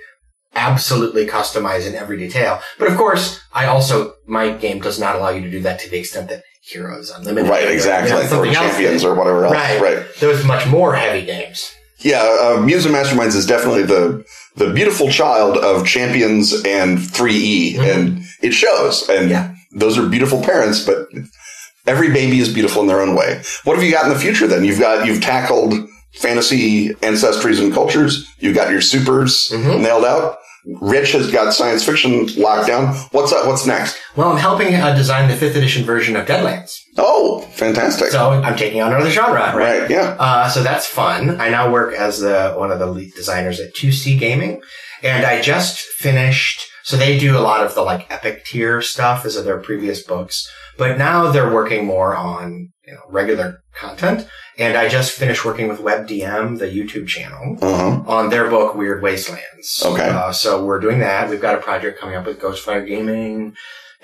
[0.56, 5.30] absolutely customize in every detail, but of course, I also my game does not allow
[5.30, 8.12] you to do that to the extent that Heroes Unlimited, Right, or, exactly.
[8.24, 9.54] you know, or champions or whatever else.
[9.54, 9.82] Right.
[9.82, 10.06] right.
[10.20, 11.74] those much more heavy games.
[12.04, 14.24] Yeah, uh, and Masterminds is definitely the
[14.56, 17.96] the beautiful child of Champions and 3E, Mhm.
[17.96, 19.10] and it shows.
[19.10, 19.48] And Yeah.
[19.72, 21.08] those are beautiful parents, but
[21.88, 23.40] every baby is beautiful in their own way.
[23.64, 24.64] What have you got in the future then?
[24.64, 25.74] You've got you've tackled
[26.22, 28.28] fantasy ancestries and cultures.
[28.40, 29.80] You've got your supers Mhm.
[29.82, 30.38] nailed out.
[30.82, 32.96] Rich has got science fiction locked down.
[33.12, 33.46] What's up?
[33.48, 34.00] What's next?
[34.16, 38.10] Well, I'm helping uh, design the fifth edition version of Deadlands, Oh, fantastic!
[38.10, 39.82] so I'm taking on another genre, right?
[39.82, 40.16] right, yeah.
[40.20, 41.42] Uh, so that's fun.
[41.42, 44.62] I now work as the one of the lead designers at 2C Gaming,
[45.02, 46.62] and I just finished.
[46.84, 50.04] So they do a lot of the like epic tier stuff as of their previous
[50.04, 54.28] books, but now they're working more on you know regular content.
[54.58, 58.04] And I just finished working with WebDM, the YouTube channel, Uh huh.
[58.12, 59.82] on their book Weird Wastelands.
[59.84, 60.08] Okay.
[60.10, 61.30] Uh, so we're doing that.
[61.30, 63.56] We've got a project coming up with Ghostfire Gaming.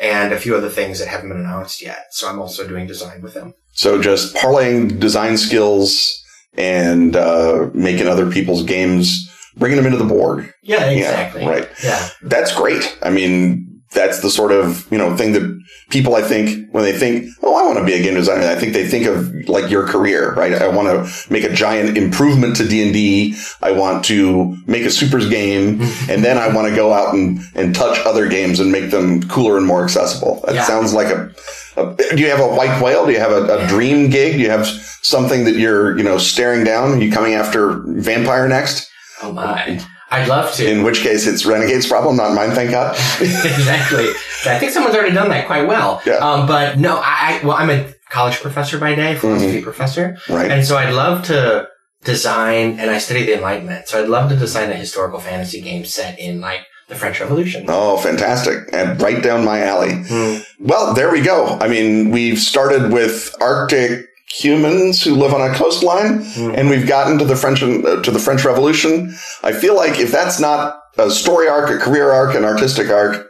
[0.01, 2.05] And a few other things that haven't been announced yet.
[2.11, 3.53] So I'm also doing design with them.
[3.73, 10.05] So just parlaying design skills and uh, making other people's games, bringing them into the
[10.05, 10.53] board.
[10.63, 11.45] Yeah, exactly.
[11.45, 11.67] right.
[11.83, 12.07] Yeah.
[12.21, 12.97] That's great.
[13.03, 16.93] I mean, that's the sort of you know thing that people I think when they
[16.95, 19.71] think, oh, I want to be a game designer, I think they think of like
[19.71, 20.53] your career, right?
[20.53, 23.35] I want to make a giant improvement to D and D.
[23.61, 27.39] I want to make a supers game, and then I want to go out and
[27.55, 30.41] and touch other games and make them cooler and more accessible.
[30.45, 30.63] That Yeah.
[30.65, 31.31] sounds like a,
[31.77, 31.95] a.
[32.15, 33.05] Do you have a white whale?
[33.07, 33.67] Do you have a, a Yeah.
[33.67, 34.33] dream gig?
[34.33, 34.67] Do you have
[35.01, 36.91] something that you're you know staring down?
[36.93, 38.87] Are you coming after vampire next?
[39.23, 39.81] Oh my.
[40.11, 40.69] I'd love to.
[40.69, 42.51] In which case, it's Renegade's problem, not mine.
[42.51, 42.95] Thank God.
[43.21, 44.07] exactly.
[44.45, 46.01] I think someone's already done that quite well.
[46.05, 46.13] Yeah.
[46.15, 50.49] Um, but no, I, I well, I'm a college professor by day, philosophy professor, Right.
[50.49, 51.67] and so I'd love to
[52.03, 52.79] design.
[52.79, 56.17] And I study the Enlightenment, so I'd love to design a historical fantasy game set
[56.19, 57.65] in like the French Revolution.
[57.67, 58.57] Oh, fantastic.
[58.73, 59.93] And right down my alley.
[60.07, 60.37] Hmm.
[60.59, 61.57] Well, there we go.
[61.61, 66.51] I mean, we've started with Arctic humans who live on a coastline Hmm.
[66.55, 69.15] and we've gotten to the French, uh, to the French Revolution.
[69.43, 73.25] I feel like if that's not a story arc, a career arc, an artistic arc,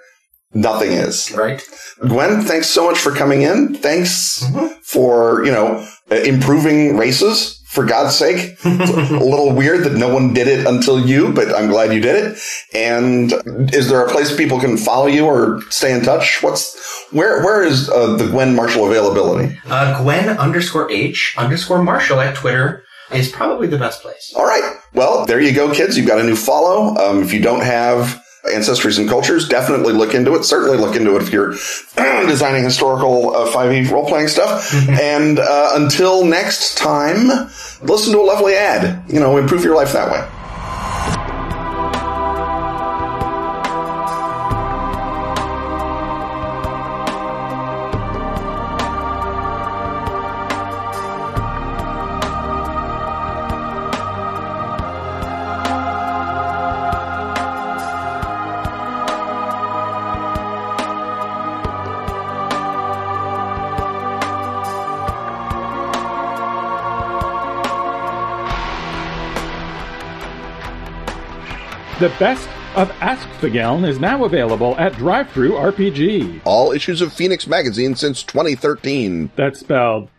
[0.54, 1.32] nothing is.
[1.32, 1.62] Right.
[2.08, 3.76] Gwen, thanks so much for coming in.
[3.76, 4.72] Thanks Mhm.
[4.84, 7.59] for, you know, uh, improving races.
[7.70, 11.54] For God's sake, it's a little weird that no one did it until you, but
[11.56, 12.40] I'm glad you did it.
[12.74, 13.32] And
[13.72, 16.42] is there a place people can follow you or stay in touch?
[16.42, 17.44] What's where?
[17.44, 19.56] Where is uh, the Gwen Marshall availability?
[19.68, 24.34] Uh, Gwen underscore H underscore Marshall at Twitter is probably the best place.
[24.36, 24.80] All right.
[24.96, 25.96] Well, there you go, kids.
[25.96, 26.96] You've got a new follow.
[26.98, 30.43] Um, if you don't have ancestries and cultures, definitely look into it.
[30.43, 31.52] Certainly look into it if you're
[32.28, 34.73] designing historical uh, 5e role playing stuff.
[34.89, 37.28] and uh, until next time,
[37.82, 39.04] listen to a lovely ad.
[39.10, 40.38] You know, improve your life that way.
[72.00, 76.40] The best of Ask Askfageln is now available at Drive-Thru RPG.
[76.46, 80.08] All issues of Fenix Magazine since 2013 That's spelled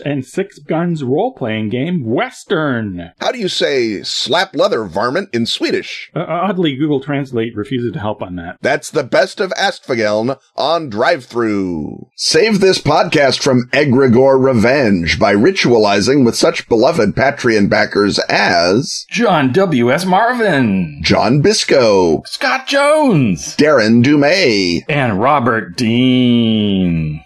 [0.00, 3.12] and Six Guns role playing game, Western.
[3.20, 6.10] How do you say slap leather varmint in Swedish?
[6.14, 8.58] Uh, oddly, Google Translate refuses to help on that.
[8.60, 12.08] That's the best of Askfageln on drive through.
[12.16, 19.52] Save this podcast from egregore revenge by ritualizing with such beloved Patreon backers as John
[19.52, 20.04] W.S.
[20.04, 27.23] Marvin, John Bisco, Scott Jones, Darren Dumay, and Robert Dean.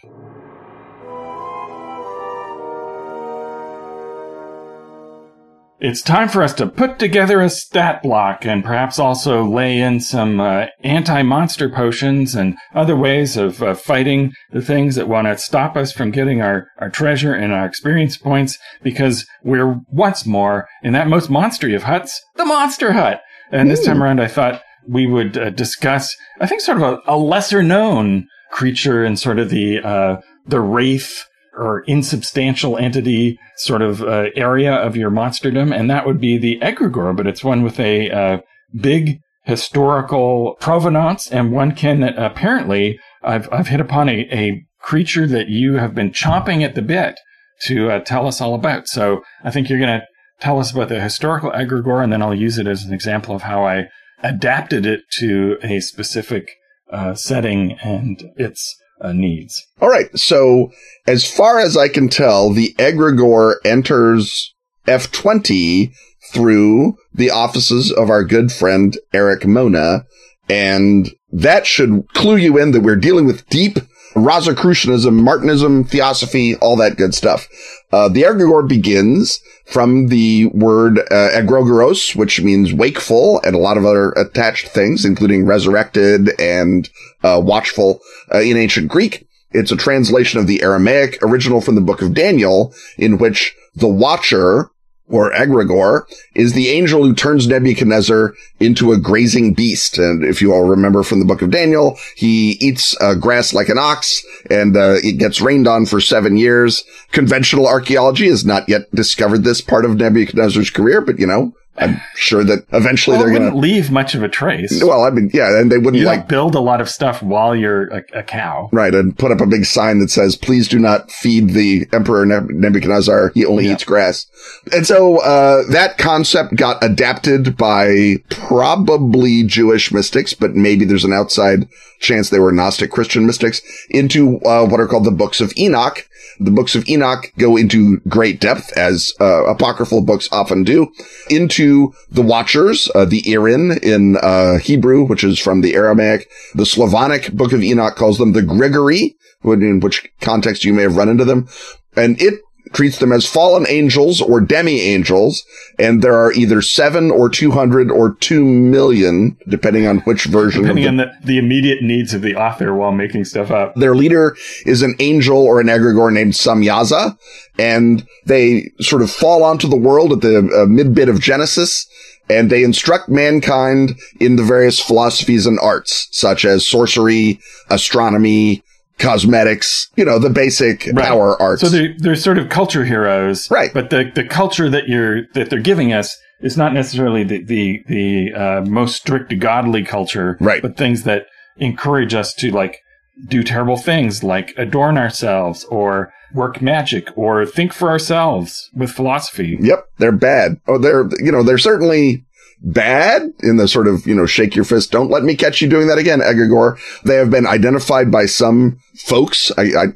[5.81, 10.01] It's time for us to put together a stat block and perhaps also lay in
[10.01, 15.39] some uh, anti-monster potions and other ways of uh, fighting the things that want to
[15.39, 20.67] stop us from getting our, our treasure and our experience points because we're once more
[20.83, 23.21] in that most monstery of huts, the Monster Hut.
[23.53, 26.99] And this time around, I thought we would uh, discuss, I think, sort of a,
[27.07, 31.25] a lesser known creature in sort of the uh, the wraith
[31.59, 36.59] or insubstantial entity sort of uh, area of your monsterdom, and that would be the
[36.61, 37.17] egregore.
[37.17, 38.39] But it's one with a uh,
[38.81, 45.49] big historical provenance, and one can apparently I've I've hit upon a, a creature that
[45.49, 47.19] you have been chomping at the bit
[47.63, 48.89] to uh, tell us all about.
[48.89, 50.07] So I think you're going to
[50.41, 53.43] tell us about the historical egregore, and then I'll use it as an example of
[53.43, 53.89] how I
[54.23, 56.51] adapted it to a specific
[56.93, 59.67] uh, setting and its uh, needs.
[59.81, 60.17] All right.
[60.19, 60.73] So,
[61.07, 64.55] as far as I can tell, the egregore enters
[64.87, 65.93] D20
[66.33, 70.05] through the offices of our good friend Erik Mona.
[70.49, 73.79] And that should clue you in that we're dealing with deep
[74.15, 77.49] Rosicrucianism, Martinism, theosophy, all that good stuff.
[77.93, 83.77] Uh, the egregore begins from the word uh, egregoros, which means wakeful, and a lot
[83.77, 86.89] of other attached things, including resurrected and
[87.23, 88.01] uh, watchful
[88.35, 89.27] uh, in ancient Greek.
[89.51, 93.89] It's a translation of the Aramaic original from the book of Daniel, in which the
[93.89, 94.71] watcher,
[95.09, 96.03] or egregore,
[96.35, 99.99] is the angel who turns Nebuchadnezzar into a grazing beast.
[99.99, 103.69] And if you all remember from the book of Daniel, he eats uh, grass like
[103.69, 106.85] an ox and uh, it gets rained on for seven years.
[107.13, 112.01] Conventional archaeology has not yet discovered this part of Nebuchadnezzar's career, but you know, I'm
[112.15, 114.83] sure that eventually Well, they're going wouldn't leave much of a trace.
[114.83, 117.55] well, I mean, yeah, and they wouldn't you like build a lot of stuff while
[117.55, 118.69] you're a, a cow.
[118.73, 122.25] Right, and put up a big sign that says, please do not feed the Emperor
[122.27, 123.33] Nebuchadnezzar.
[123.35, 123.73] He only Yeah.
[123.75, 124.27] eats grass.
[124.73, 131.13] And so, uh, that concept got adapted by probably Jewish mystics, but maybe there's an
[131.13, 131.69] outside
[132.01, 133.61] chance they were Gnostic Christian mystics
[133.91, 136.08] into, uh, what are called the books of Enoch.
[136.41, 140.93] The books of Enoch go into great depth, as uh, apocryphal books often do,
[141.29, 146.29] into the Watchers, uh, the Irin in uh, Hebrew, which is from the Aramaic.
[146.55, 150.97] The Slavonic book of Enoch calls them the Grigori, in which context you may have
[150.97, 151.49] run into them.
[151.97, 152.41] And it
[152.73, 155.45] treats them as fallen angels or demi-angels,
[155.79, 160.85] and there are either seven or 200 or 2 million, depending on which version Depending
[160.85, 163.75] of on the the, the immediate needs of the author while making stuff up.
[163.75, 167.17] their leader is an angel or an egregore named Samyaza,
[167.59, 171.87] and they sort of fall onto the world at the uh, mid bit of Genesis,
[172.29, 177.41] and they instruct mankind in the various philosophies and arts, such as sorcery,
[177.71, 178.63] astronomy,
[178.99, 181.07] cosmetics, you know, the basic Right.
[181.07, 181.63] power arts.
[181.63, 183.51] So they're, they're sort of culture heroes.
[183.51, 183.73] Right.
[183.73, 187.83] But the, the culture that you're, that they're giving us is not necessarily the, the,
[187.87, 190.37] the, uh, most strict godly culture.
[190.41, 190.63] Right.
[190.63, 191.27] But things that
[191.57, 192.79] encourage us to like
[193.27, 199.57] do terrible things like adorn ourselves or work magic or think for ourselves with philosophy.
[199.61, 200.61] Yep, they're bad.
[200.69, 202.25] Oh, they're, you know, they're certainly
[202.61, 204.91] bad in the sort of, you know, shake your fist.
[204.91, 206.79] Don't let me catch you doing that again, Egregore.
[207.03, 209.53] They have been identified by some folks.
[209.57, 209.87] I, I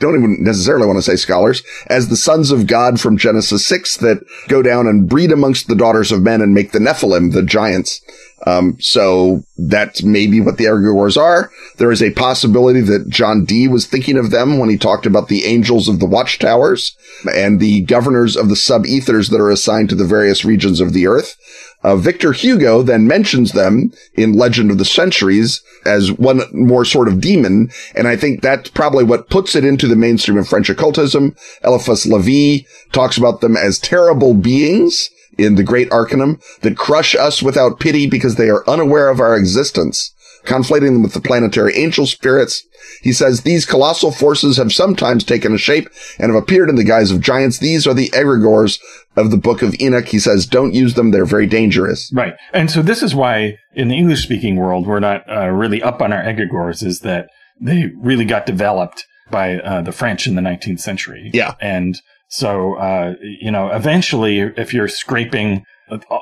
[0.00, 3.98] don't even necessarily want to say scholars as the sons of God from Genesis 6
[3.98, 7.42] that go down and breed amongst the daughters of men and make the Nephilim, the
[7.42, 8.00] giants.
[8.46, 11.50] Um, so that's maybe what the Egregores are.
[11.76, 15.28] There is a possibility that John Dee was thinking of them when he talked about
[15.28, 16.96] the angels of the watchtowers
[17.34, 21.06] and the governors of the sub-ethers that are assigned to the various regions of the
[21.06, 21.36] earth.
[21.82, 27.08] Uh, Victor Hugo then mentions them in Legend of the Centuries as one more sort
[27.08, 27.70] of demon.
[27.94, 31.34] And I think that's probably what puts it into the mainstream of French occultism.
[31.64, 37.42] Eliphas Levi talks about them as terrible beings in the Great Arcanum that crush us
[37.42, 40.12] without pity because they are unaware of our existence
[40.44, 42.64] conflating them with the planetary angel spirits.
[43.02, 45.88] He says these colossal forces have sometimes taken a shape
[46.18, 47.58] and have appeared in the guise of giants.
[47.58, 48.80] These are the egregores
[49.16, 50.08] of the book of Enoch.
[50.08, 51.10] He says don't use them.
[51.10, 52.10] They're very dangerous.
[52.12, 52.34] Right.
[52.52, 56.00] And so this is why in the English speaking world, we're not uh, really up
[56.00, 57.28] on our egregores is that
[57.60, 61.30] they really got developed by uh, the French in the 19th century.
[61.32, 61.54] Yeah.
[61.60, 65.64] And so, uh, you know, eventually if you're scraping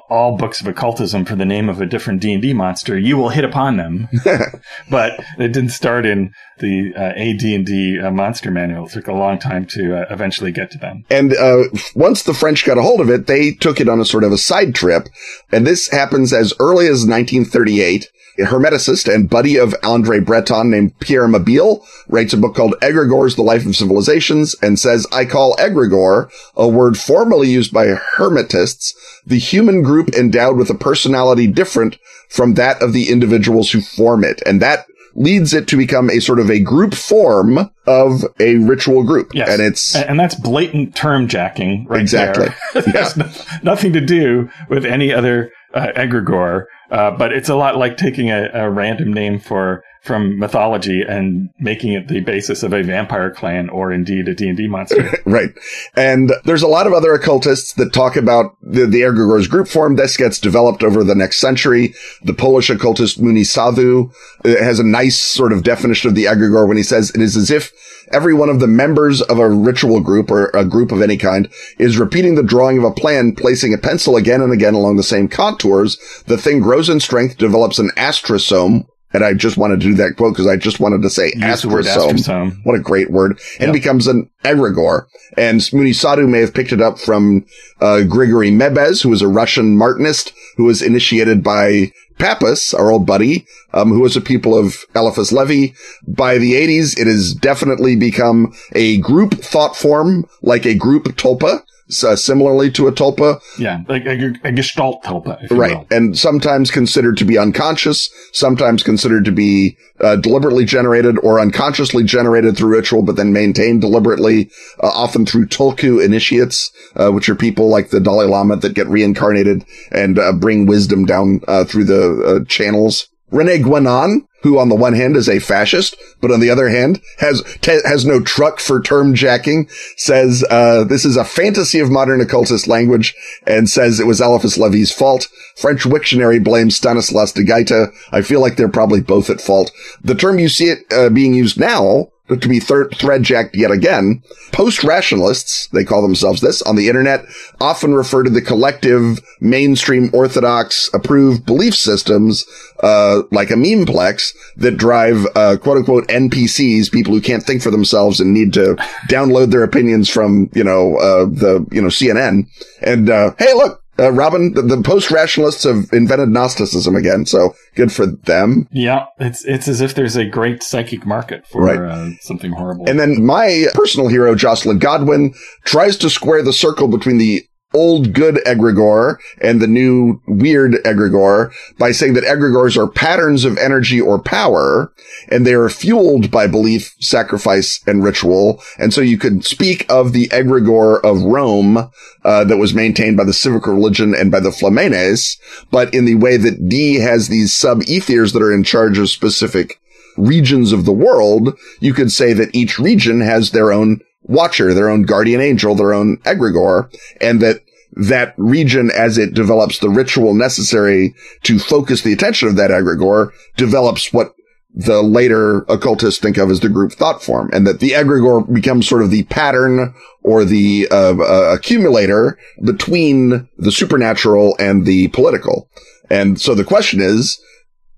[0.08, 3.44] all books of occultism for the name of a different D&D monster, you will hit
[3.44, 4.08] upon them.
[4.90, 8.86] but it didn't start in the uh, AD&D uh, monster manual.
[8.86, 11.04] It took a long time to uh, eventually get to them.
[11.10, 11.64] And uh,
[11.94, 14.32] once the French got a hold of it, they took it on a sort of
[14.32, 15.08] a side trip.
[15.52, 18.08] And this happens as early as 1938 a
[18.44, 23.42] hermeticist and buddy of Andre Breton named Pierre Mabille writes a book called Egregores, The
[23.42, 27.86] Life of Civilizations and says, I call egregore, a word formerly used by
[28.16, 28.94] hermetists,
[29.26, 34.24] the human group endowed with a personality different from that of the individuals who form
[34.24, 34.42] it.
[34.46, 39.02] And that leads it to become a sort of a group form of a ritual
[39.02, 39.34] group.
[39.34, 39.48] Yes.
[39.48, 42.48] And it's, and that's blatant term jacking right Exactly.
[42.72, 42.82] there.
[42.92, 43.28] There's no,
[43.62, 46.66] nothing to do with any other uh, egregore.
[46.90, 51.50] Uh, but it's a lot like taking a, a, random name for from mythology and
[51.58, 55.10] making it the basis of a vampire clan or indeed a D&D monster.
[55.26, 55.50] right.
[55.96, 59.96] And there's a lot of other occultists that talk about the, the egregores group form.
[59.96, 61.94] This gets developed over the next century.
[62.22, 64.10] The Polish occultist Mouni Sadhu
[64.44, 67.36] uh, has a nice sort of definition of the egregore when he says it is
[67.36, 67.70] as if
[68.12, 71.48] every one of the members of a ritual group or a group of any kind
[71.78, 75.02] is repeating the drawing of a plan, placing a pencil again and again along the
[75.02, 75.98] same contours.
[76.26, 80.16] The thing grows in strength, develops an astrosome, and I just wanted to do that
[80.16, 82.58] quote because I just wanted to say astrosome.
[82.64, 83.40] What a great word.
[83.58, 83.72] And yep.
[83.72, 85.06] becomes an egregore.
[85.36, 87.46] And Mouni Sadhu may have picked it up from
[87.80, 93.06] uh, Grigory Mebes, who was a Russian Martinist who was initiated by Papus, our old
[93.06, 95.74] buddy, um, who was a pupil of Eliphas Levi.
[96.06, 101.62] By the 80s, it has definitely become a group thought form, like a group tulpa
[102.04, 103.40] uh, similarly to a tulpa.
[103.58, 105.76] Yeah, like a, a gestalt tulpa, right?
[105.76, 105.86] Will.
[105.90, 112.04] And sometimes considered to be unconscious, sometimes considered to be uh, deliberately generated or unconsciously
[112.04, 114.50] generated through ritual, but then maintained deliberately,
[114.82, 118.86] uh, often through tulku initiates, uh, which are people like the Dalai Lama that get
[118.88, 123.08] reincarnated and uh, bring wisdom down uh, through the channels.
[123.30, 127.00] Rene Guénon who on the one hand is a fascist, but on the other hand
[127.18, 131.90] has t- has no truck for term jacking, says uh, this is a fantasy of
[131.90, 133.14] modern occultist language,
[133.46, 135.28] and says it was Eliphas Levi's fault.
[135.56, 137.92] French Wiktionary blames Stanislas de Guaita.
[138.12, 139.72] I feel like they're probably both at fault.
[140.02, 144.22] The term you see it uh, being used now to be thread jacked yet again.
[144.52, 147.24] Post rationalists, they call themselves this on the internet,
[147.60, 152.46] often refer to the collective mainstream orthodox approved belief systems,
[152.82, 157.70] uh, like a memeplex that drive, uh, quote unquote NPCs, people who can't think for
[157.70, 158.74] themselves and need to
[159.08, 162.46] download their opinions from, you know, uh, the, you know, CNN.
[162.82, 167.54] And, uh, hey, look, uh, Robin, the, the post rationalists have invented Gnosticism again, so
[167.74, 168.68] good for them.
[168.70, 171.78] Yeah, it's it's as if there's a great psychic market for right.
[171.78, 172.88] uh, something horrible.
[172.88, 175.34] And then my personal hero, Joscelyn Godwin,
[175.64, 177.44] tries to square the circle between the
[177.74, 183.58] old good egregore and the new weird egregore by saying that egregores are patterns of
[183.58, 184.92] energy or power
[185.30, 188.62] and they are fueled by belief, sacrifice, and ritual.
[188.78, 191.90] And so you could speak of the egregore of Rome
[192.24, 195.38] uh, that was maintained by the civic religion and by the Flamines,
[195.70, 199.80] but in the way that Dee has these sub-ethers that are in charge of specific
[200.16, 204.88] regions of the world, you could say that each region has their own watcher, their
[204.88, 207.62] own guardian angel, their own egregore, and that
[207.92, 213.32] that region, as it develops the ritual necessary to focus the attention of that egregore,
[213.56, 214.34] develops what
[214.74, 218.86] the later occultists think of as the group thought form, and that the egregore becomes
[218.86, 225.68] sort of the pattern or the uh, uh, accumulator between the supernatural and the political.
[226.10, 227.40] And so the question is,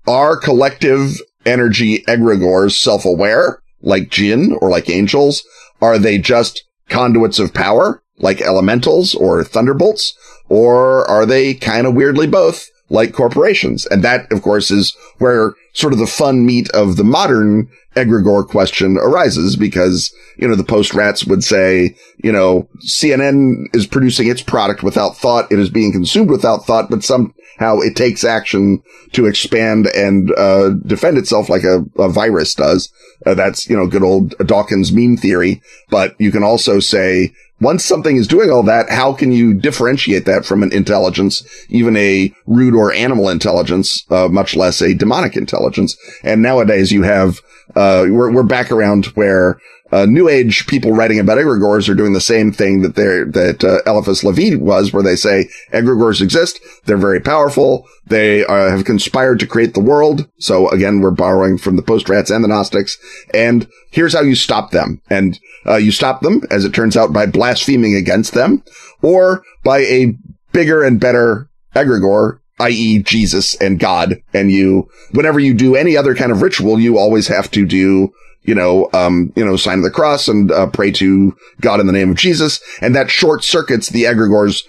[0.07, 5.43] are collective energy egregores self-aware, like jinn or like angels?
[5.81, 10.15] Are they just conduits of power, like elementals or thunderbolts?
[10.49, 13.85] Or are they kind of weirdly both, like corporations?
[13.85, 18.47] And that, of course, is where sort of the fun meat of the modern egregore
[18.47, 24.29] question arises because, you know, the post rats would say, you know, CNN is producing
[24.29, 25.51] its product without thought.
[25.51, 28.81] It is being consumed without thought, but some how it takes action
[29.13, 32.91] to expand and uh, defend itself like a, a virus does.
[33.25, 35.61] Uh, that's you know good old Dawkins meme theory.
[35.89, 40.25] But you can also say once something is doing all that, how can you differentiate
[40.25, 45.37] that from an intelligence, even a rude or animal intelligence, uh, much less a demonic
[45.37, 45.95] intelligence?
[46.23, 47.39] And nowadays you have,
[47.75, 49.59] uh, we're, we're back around where
[49.91, 53.63] uh, new age people writing about egregores are doing the same thing that they're, that,
[53.63, 56.59] uh, Eliphas Levi was, where they say egregores exist.
[56.85, 57.85] They're very powerful.
[58.05, 60.27] They uh, have conspired to create the world.
[60.37, 62.97] So again, we're borrowing from the post rats and the Gnostics.
[63.33, 65.01] And here's how you stop them.
[65.09, 68.63] And, uh, you stop them, as it turns out, by blaspheming against them
[69.01, 70.15] or by a
[70.51, 73.01] bigger and better egregore i.e.
[73.01, 74.21] Jesus and God.
[74.33, 78.13] And you, whenever you do any other kind of ritual, you always have to do
[78.43, 81.87] you know, um, you know, sign of the cross and uh, pray to God in
[81.87, 82.59] the name of Jesus.
[82.81, 84.61] And that short circuits the egregores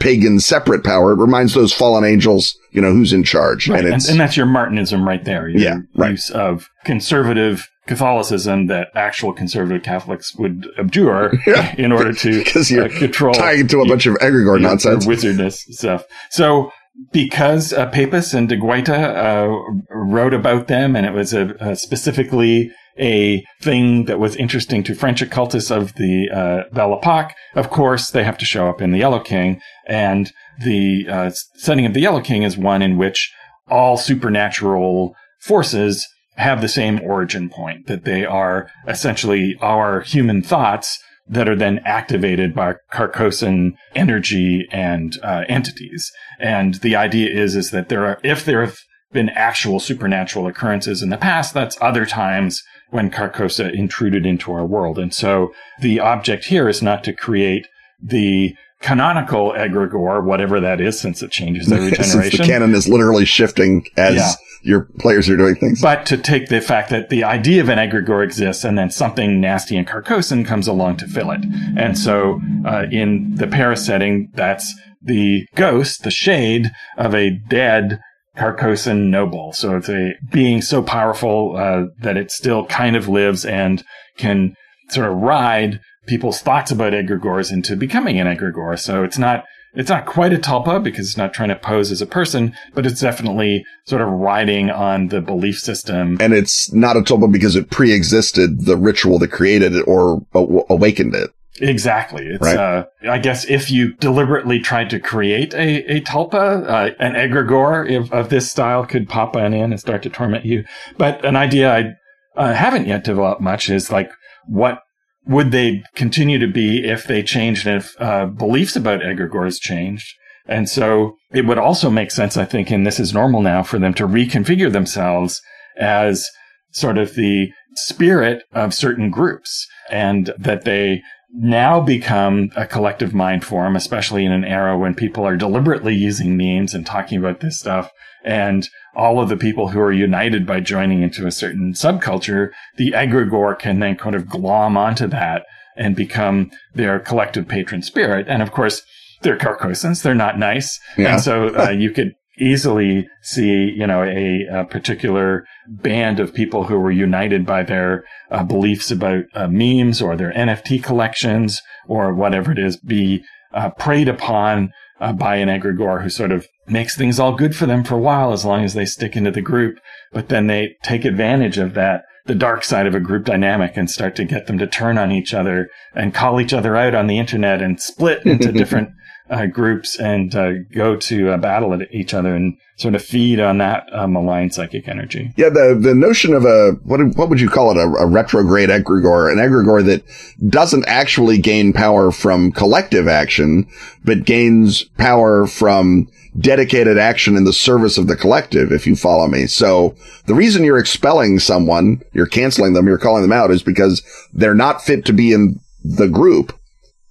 [0.00, 1.12] pagan separate power.
[1.12, 3.68] It reminds those fallen angels, you know, who's in charge.
[3.68, 3.84] Right.
[3.84, 5.48] And, And, and that's your Martinism right there.
[5.48, 6.12] Your Yeah, right.
[6.12, 11.74] use of conservative Catholicism that actual conservative Catholics would abjure Yeah.
[11.76, 14.68] in order to because you're uh, control tying to a bunch of egregore you know,
[14.70, 15.06] nonsense.
[15.06, 16.04] wizardness stuff.
[16.30, 16.70] So
[17.12, 19.48] because uh, Papus and De Guaita uh,
[19.90, 22.70] wrote about them, and it was a, a specifically
[23.00, 27.32] a thing that was interesting to French occultists of the uh, Belle Epoque.
[27.54, 30.30] Of course, they have to show up in the Yellow King, and
[30.60, 33.32] the uh, setting of the Yellow King is one in which
[33.68, 40.98] all supernatural forces have the same origin point, that they are essentially our human thoughts
[41.28, 46.10] that are then activated by Carcosan energy and uh, entities.
[46.40, 48.78] And the idea is, is that there are, if there have
[49.12, 54.64] been actual supernatural occurrences in the past, that's other times when Carcosa intruded into our
[54.66, 54.98] world.
[54.98, 57.66] And so the object here is not to create
[58.02, 62.30] the canonical egregore, whatever that is, since it changes every generation.
[62.30, 64.30] Since the canon is literally shifting as Yeah.
[64.62, 65.82] your players are doing things.
[65.82, 69.40] But to take the fact that the idea of an egregore exists and then something
[69.40, 71.44] nasty and Carcosan comes along to fill it.
[71.76, 78.00] And so, uh, in the Paris setting, that's the ghost, the shade of a dead
[78.36, 79.52] Carcosan noble.
[79.52, 83.82] So it's a being so powerful, uh, that it still kind of lives and
[84.16, 84.54] can
[84.88, 88.78] sort of ride people's thoughts about egregores into becoming an egregore.
[88.78, 92.00] So it's not, it's not quite a tulpa because it's not trying to pose as
[92.02, 96.16] a person, but it's definitely sort of riding on the belief system.
[96.20, 100.64] and it's not a tulpa because it pre-existed the ritual that created it or aw-
[100.68, 101.30] awakened it.
[101.60, 102.26] Exactly.
[102.26, 102.56] It's, Right.
[102.56, 107.96] uh, I guess if you deliberately tried to create a, a tulpa, uh, an egregore
[107.96, 110.64] of, of this style could pop on in and start to torment you.
[110.96, 114.10] But an idea I uh, haven't yet developed much is like,
[114.46, 114.80] what
[115.26, 120.14] would they continue to be if they changed and if uh, beliefs about egregores changed?
[120.46, 123.78] And so it would also make sense, I think, and this is normal now for
[123.78, 125.40] them to reconfigure themselves
[125.78, 126.28] as
[126.72, 133.44] sort of the spirit of certain groups and that they now become a collective mind
[133.44, 137.58] form, especially in an era when people are deliberately using memes and talking about this
[137.58, 137.90] stuff.
[138.24, 142.92] And all of the people who are united by joining into a certain subculture, the
[142.92, 145.44] egregore can then kind of glom onto that
[145.76, 148.26] and become their collective patron spirit.
[148.28, 148.82] And of course,
[149.22, 150.02] they're Carcosans.
[150.02, 150.78] They're not nice.
[150.98, 151.12] Yeah.
[151.12, 156.64] And so uh, you could easily see, you know, a, a particular band of people
[156.64, 162.14] who were united by their uh, beliefs about uh, memes or their NFT collections or
[162.14, 163.22] whatever it is be
[163.52, 167.66] uh, preyed upon uh, by an egregore who sort of makes things all good for
[167.66, 169.78] them for a while as long as they stick into the group.
[170.12, 173.90] But then they take advantage of that, the dark side of a group dynamic and
[173.90, 177.06] start to get them to turn on each other and call each other out on
[177.06, 178.90] the internet and split into different
[179.30, 183.38] uh, groups and uh, go to uh, battle at each other and sort of feed
[183.38, 185.32] on that uh, malign psychic energy.
[185.36, 188.70] Yeah, the the notion of a what what would you call it a, a retrograde
[188.70, 190.02] egregore, an egregore that
[190.50, 193.68] doesn't actually gain power from collective action,
[194.04, 196.08] but gains power from
[196.38, 198.72] dedicated action in the service of the collective.
[198.72, 199.94] If you follow me, so
[200.26, 204.02] the reason you're expelling someone, you're canceling them, you're calling them out, is because
[204.32, 206.58] they're not fit to be in the group,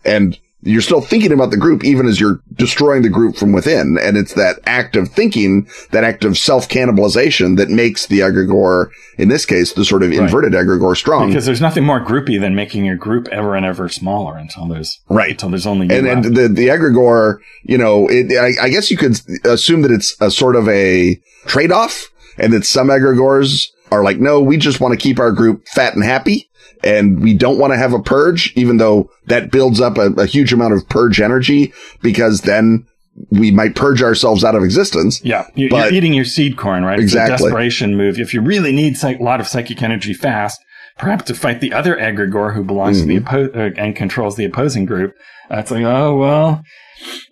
[0.04, 3.98] and you're still thinking about the group even as you're destroying the group from within.
[4.02, 8.90] And it's that act of thinking, that act of self cannibalization that makes the egregore,
[9.18, 11.28] in this case, the sort of inverted egregore strong.
[11.30, 15.00] Because there's nothing more groupy than making your group ever and ever smaller until there's
[15.08, 15.32] right.
[15.32, 16.26] until there's only you And, left.
[16.26, 20.16] and the, the egregore, you know, it, I, I guess you could assume that it's
[20.22, 24.80] a sort of a trade off and that some egregores are like, no, we just
[24.80, 26.49] want to keep our group fat and happy.
[26.84, 30.26] And we don't want to have a purge, even though that builds up a, a
[30.26, 32.86] huge amount of purge energy because then
[33.32, 35.22] we might purge ourselves out of existence.
[35.24, 37.00] Yeah, you, But- you're eating your seed corn, right?
[37.00, 37.34] Exactly.
[37.34, 38.18] It's a desperation move.
[38.18, 40.62] If you really need psych- a lot of psychic energy fast,
[40.98, 43.36] perhaps to fight the other egregore who belongs to the Mm-hmm.
[43.36, 45.14] oppo- uh, and controls the opposing group,
[45.52, 46.64] uh, it's like, oh well,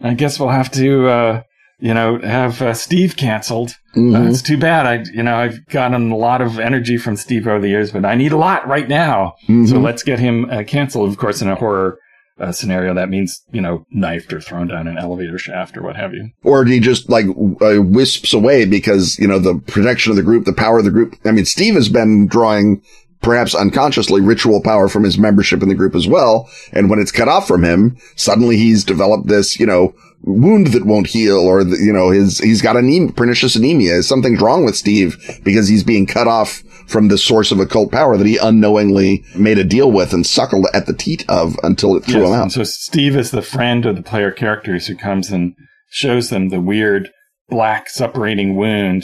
[0.02, 1.42] I guess we'll have to, uh,
[1.80, 3.76] you know, have uh, Steve canceled.
[3.96, 4.16] Mhm.
[4.26, 4.86] Uh, it's too bad.
[4.86, 8.06] I, you know, I've gotten a lot of energy from Steve over the years, but
[8.06, 9.34] I need a lot right now.
[9.48, 9.84] So Mhm.
[9.84, 11.10] let's get him uh, canceled.
[11.10, 11.98] Of course, in a horror
[12.40, 15.96] uh, scenario, that means you know, knifed or thrown down an elevator shaft or what
[15.96, 16.30] have you.
[16.44, 17.26] or he just like
[17.62, 20.92] uh, wisps away because you know the protection of the group, the power of the
[20.92, 21.16] group.
[21.26, 22.82] I mean, Steve has been drawing
[23.24, 27.12] perhaps unconsciously ritual power from his membership in the group as well, and when it's
[27.12, 29.96] cut off from him, suddenly he's developed this you know
[30.28, 34.04] wound that won't heal, or the, you know his he's got anemia, pernicious anemia.
[34.04, 38.16] Something's wrong with Steve because he's being cut off from the source of occult power
[38.18, 42.06] that he unknowingly made a deal with and suckled at the teat of until it
[42.06, 42.52] threw Yes, him out.
[42.52, 45.54] so Steve is the friend of the player characters who comes and
[45.90, 47.10] shows them the weird
[47.50, 49.04] black suppurating wound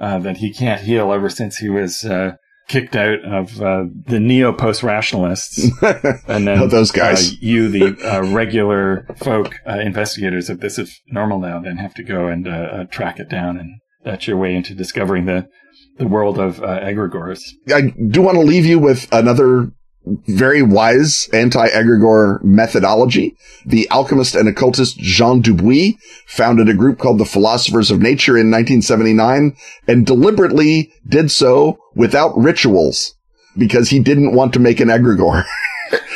[0.00, 2.32] uh, that he can't heal ever since he was uh,
[2.68, 5.70] kicked out of uh, the neo post rationalists.
[6.28, 7.32] and then Oh, those guys.
[7.32, 11.94] uh, you, the uh, regular folk uh, investigators of this is normal now, then have
[11.94, 15.48] to go and uh, uh, track it down, and that's your way into discovering the
[15.98, 17.40] the world of uh, egregores.
[17.72, 19.70] I do want to leave you with another
[20.06, 23.36] very wise anti-egregore methodology.
[23.64, 25.96] The alchemist and occultist Jean Dubuis
[26.26, 29.56] founded a group called the Philosophers of Nature in 1979
[29.88, 33.14] and deliberately did so without rituals
[33.56, 35.44] because he didn't want to make an egregore.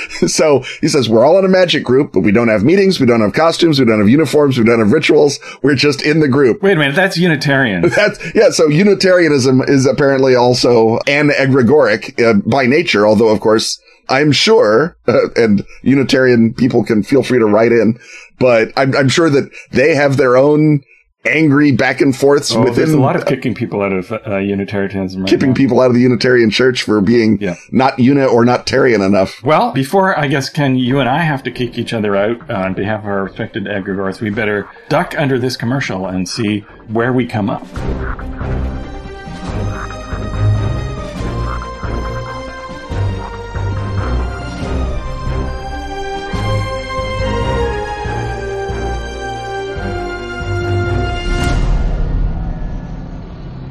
[0.26, 3.00] so he says, we're all in a magic group, but we don't have meetings.
[3.00, 3.78] We don't have costumes.
[3.78, 4.59] We don't have uniforms.
[4.59, 5.38] We don't have rituals.
[5.62, 6.62] We're just in the group.
[6.62, 7.88] Wait a minute, that's Unitarian.
[7.98, 8.50] That's yeah.
[8.50, 14.96] So Unitarianism is apparently also an egregoric uh, by nature, although of course I'm sure,
[15.06, 17.98] uh, and Unitarian people can feel free to write in,
[18.38, 20.82] but I'm, I'm sure that they have their own
[21.29, 25.22] angry back and forths Oh, there's a lot of kicking people out of uh, Unitarianism.
[25.22, 25.55] Right keeping now.
[25.55, 27.55] people out of the Unitarian Church for being Yeah.
[27.70, 29.43] not uni or not Tarian enough.
[29.43, 32.55] Well, before I guess Ken, you and I have to kick each other out uh,
[32.55, 37.12] on behalf of our respected egregores, we better duck under this commercial and see where
[37.12, 37.66] we come up.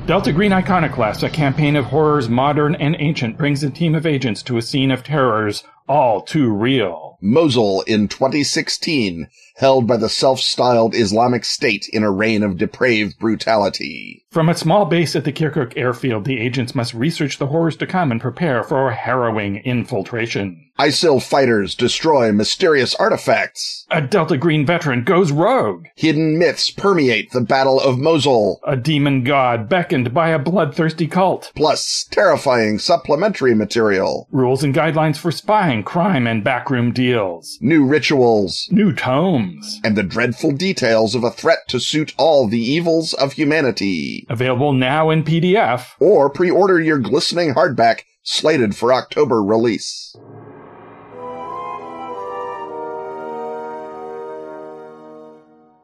[0.07, 4.41] Delta Green Iconoclast, a campaign of horrors modern and ancient, brings a team of agents
[4.43, 7.17] to a scene of terrors all too real.
[7.21, 14.23] Mosul in 2016, held by the self-styled Islamic State in a reign of depraved brutality.
[14.29, 17.87] From a small base at the Kirkuk airfield, the agents must research the horrors to
[17.87, 20.63] come and prepare for a harrowing infiltration.
[20.77, 23.87] ISIL fighters destroy mysterious artifacts.
[23.89, 25.85] A Delta Green veteran goes rogue.
[25.95, 31.51] Hidden myths permeate the Battle of Mosul, A demon god beckoned by a bloodthirsty cult.
[31.55, 37.57] plus terrifying supplementary material, Rules and guidelines for spying, crime, and backroom deals.
[37.61, 39.79] new rituals, New tomes.
[39.83, 44.25] and the dreadful details of a threat to suit all the evils of humanity.
[44.29, 45.87] Available now in PDF.
[45.99, 50.15] Or pre-order your glistening hardback slated for October release.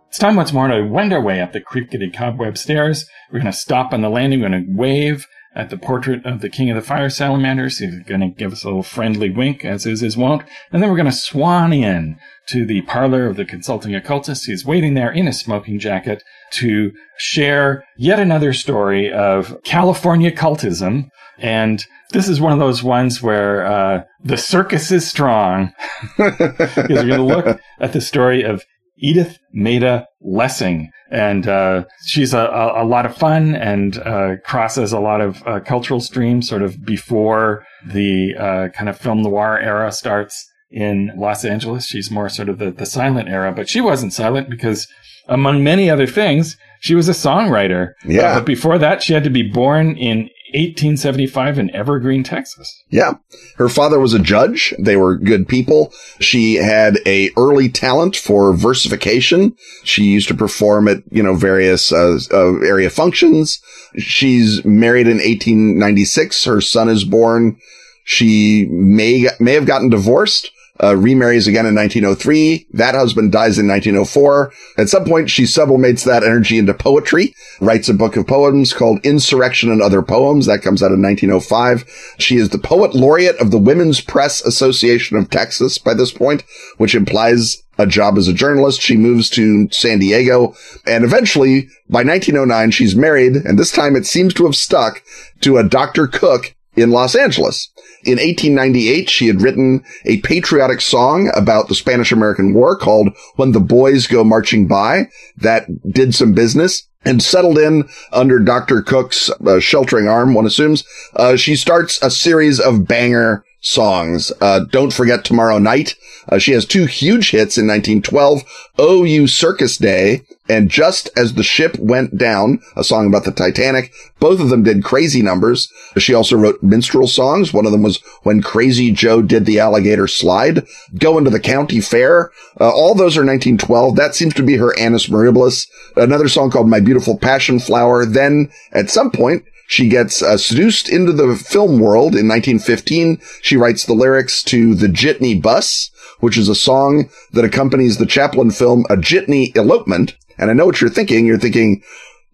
[0.09, 3.07] It's time once more to wend our way up the creaky cobweb stairs.
[3.31, 4.41] We're going to stop on the landing.
[4.41, 5.25] We're going to wave
[5.55, 7.77] at the portrait of the King of the Fire Salamanders.
[7.77, 10.43] He's going to give us a little friendly wink, as is his wont.
[10.71, 14.45] And then we're going to swan in to the parlor of the consulting occultist.
[14.45, 16.23] He's waiting there in a smoking jacket
[16.53, 21.09] to share yet another story of California cultism.
[21.37, 25.73] And this is one of those ones where uh, the circus is strong
[26.17, 28.63] because we're going to look at the story of
[28.97, 30.89] Edith Maida Lessing.
[31.11, 32.39] And uh, she's a,
[32.75, 36.83] a, lot of fun and uh, crosses a lot of uh, cultural streams sort of
[36.83, 41.85] before the uh, kind of film noir era starts in Los Angeles.
[41.85, 44.87] She's more sort of the, the silent era, but she wasn't silent because,
[45.27, 47.93] among many other things, she was a songwriter.
[48.03, 48.23] Yeah.
[48.23, 52.83] Uh, but before that, she had to be born in 1875 in Evergreen, Texas.
[52.89, 53.13] Yeah.
[53.57, 54.73] Her father was a judge.
[54.77, 55.91] They were good people.
[56.19, 59.55] She had a early talent for versification.
[59.83, 63.61] She used to perform at, you know, various uh, uh, area functions.
[63.97, 66.45] She's married in 1896.
[66.45, 67.57] Her son is born.
[68.03, 70.51] She may, may have gotten divorced,
[70.81, 72.67] uh, remarries again in 1903.
[72.71, 74.51] That husband dies in 1904.
[74.77, 79.05] At some point, she sublimates that energy into poetry, writes a book of poems called
[79.05, 80.47] Insurrection and Other Poems.
[80.47, 82.15] That comes out in 1905.
[82.17, 86.43] She is the poet laureate of the Women's Press Association of Texas by this point,
[86.77, 88.81] which implies a job as a journalist.
[88.81, 90.55] She moves to San Diego
[90.85, 93.35] and eventually by 1909, she's married.
[93.35, 95.03] And this time it seems to have stuck
[95.41, 96.07] to a Dr.
[96.07, 97.71] Cook in Los Angeles.
[98.05, 103.53] In 1898, she had written a patriotic song about the Spanish American War called When
[103.53, 108.81] the Boys Go Marching By that did some business and settled in under Dr.
[108.81, 110.83] Cook's uh, sheltering arm, one assumes.
[111.15, 114.31] Uh, she starts a series of banger songs.
[114.39, 115.95] Uh, Don't Forget Tomorrow Night.
[116.29, 118.43] Uh, she has two huge hits in 1912,
[118.77, 123.31] Oh You Circus Day, and Just As the Ship Went Down, a song about the
[123.31, 123.91] Titanic.
[124.19, 125.71] Both of them did crazy numbers.
[125.97, 127.53] She also wrote minstrel songs.
[127.53, 130.65] One of them was When Crazy Joe Did the Alligator Slide,
[130.97, 132.31] Going to the County Fair.
[132.59, 133.95] Uh, all those are 1912.
[133.95, 135.67] That seems to be her Annus Mirabilis.
[135.95, 138.05] Another song called My Beautiful Passion Flower.
[138.05, 143.19] Then at some point, she gets uh, seduced into the film world in 1915.
[143.41, 148.05] She writes the lyrics to The Jitney Bus, which is a song that accompanies the
[148.05, 150.15] Chaplin film A Jitney Elopement.
[150.37, 151.25] And I know what you're thinking.
[151.25, 151.81] You're thinking,